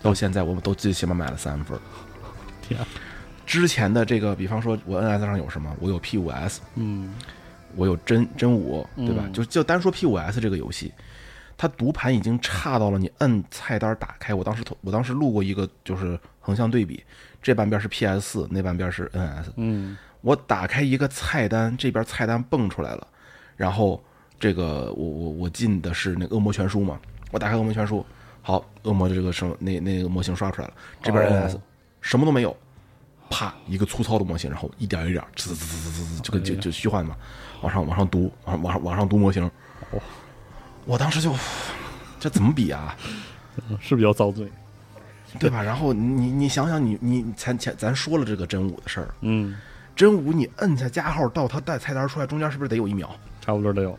[0.02, 1.80] 到现在我们都最起码买了三份儿。
[2.60, 2.86] 天啊，
[3.46, 5.74] 之前的这个，比方说我 NS 上有什么？
[5.80, 7.14] 我有 P5S，嗯
[7.76, 9.22] 我有真真五，对吧？
[9.26, 10.92] 嗯就就单说 P5S 这个游戏，
[11.56, 14.34] 它读盘已经差到了你摁菜单打开。
[14.34, 17.02] 我当时投我当时录过一个就是横向对比，
[17.42, 19.46] 这半边是 PS 四，那半边是 NS。
[19.56, 23.06] 嗯我打开一个菜单，这边菜单蹦出来了，
[23.56, 24.02] 然后
[24.38, 26.98] 这个我我我进的是那恶魔全书嘛，
[27.30, 28.04] 我打开恶魔全书，
[28.42, 31.58] 好，恶魔的这个什么那那个模型刷出来了，这边哦 NS、
[32.00, 32.56] 什么都没有，
[33.30, 37.16] 啪一个粗糙的模型，然后一点一点滋滋滋滋滋滋，就跟就就虚幻嘛，
[37.62, 39.44] 往上往上读，往上往上往上读模型，
[39.90, 40.00] 哦
[40.84, 41.34] 我当时就
[42.20, 42.96] 这怎么比啊？
[43.68, 44.50] 嗯是比较遭罪。
[45.40, 45.60] 对吧？
[45.60, 49.56] 然后你你想想你你咱前咱说了这个真武的事儿，嗯，
[49.96, 53.10] 真武你摁下加号到他带菜单出来，中间是不是得有一秒？
[53.44, 53.98] 差不多得有。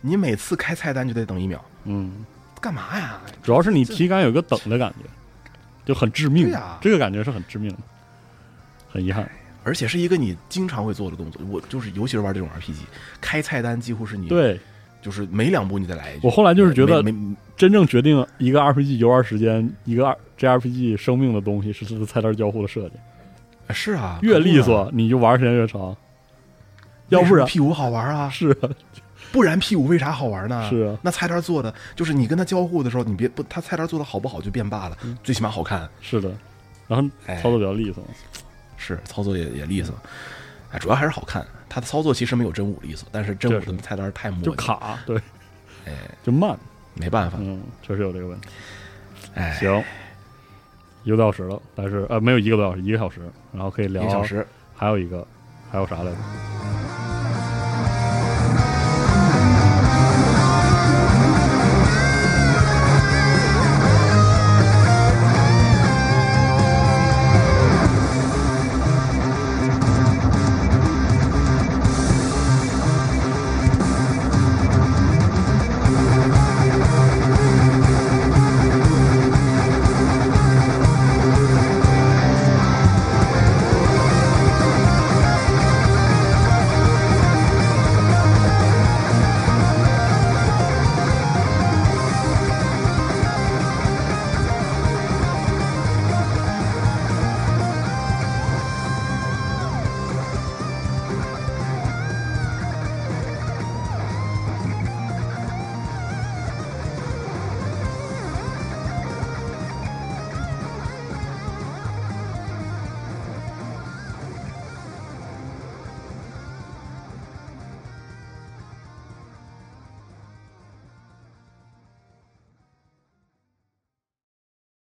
[0.00, 2.24] 你每次开菜单就得等一秒，嗯，
[2.60, 3.20] 干嘛呀？
[3.42, 5.08] 主要是你体感有个等的感觉，
[5.84, 6.44] 就很致命。
[6.44, 7.78] 对呀这个感觉是很致命的，
[8.88, 9.28] 很遗憾。
[9.64, 11.42] 而且是一个你经常会做的动作。
[11.50, 12.76] 我就是，尤其是玩这种 RPG，
[13.20, 14.58] 开菜单几乎是你，对
[15.02, 16.26] 就是每两步你再来一句。
[16.26, 17.02] 我后来就是觉得
[17.56, 22.94] 真正决定一个 RPG 游玩时间、一个 JRPG 生命的东西是它的菜单交互的设计，
[23.74, 25.94] 是啊，越利索你就玩时间越长。
[27.08, 28.68] 要不然 P 五好玩啊， 是啊
[29.32, 30.68] 不然 P 五为啥好玩呢？
[30.70, 35.88] 是啊那菜单做的就是你跟他交互的时候，你别不，他菜单做的好不好就变罢了，嗯最起码好看。
[36.00, 36.30] 是的，
[36.86, 38.02] 然后哎操作比较利索。
[38.80, 39.94] 是操作也也利索。
[40.70, 41.44] 哎，主要还是好看。
[41.68, 45.20] 它的操作其实没有真武利索，但是真武的菜单太磨，就卡，对，
[45.84, 45.92] 哎，
[46.22, 46.56] 就慢，
[46.94, 47.36] 没办法。
[47.40, 48.48] 嗯，确实有这个问题。
[49.34, 49.82] 哎，行，
[51.02, 53.20] 一个多小时了，但是呃没有一个多小时，一个小时，
[53.52, 54.46] 然后可以聊一个小时，
[54.76, 55.26] 还有一个
[55.70, 56.16] 还有啥来着？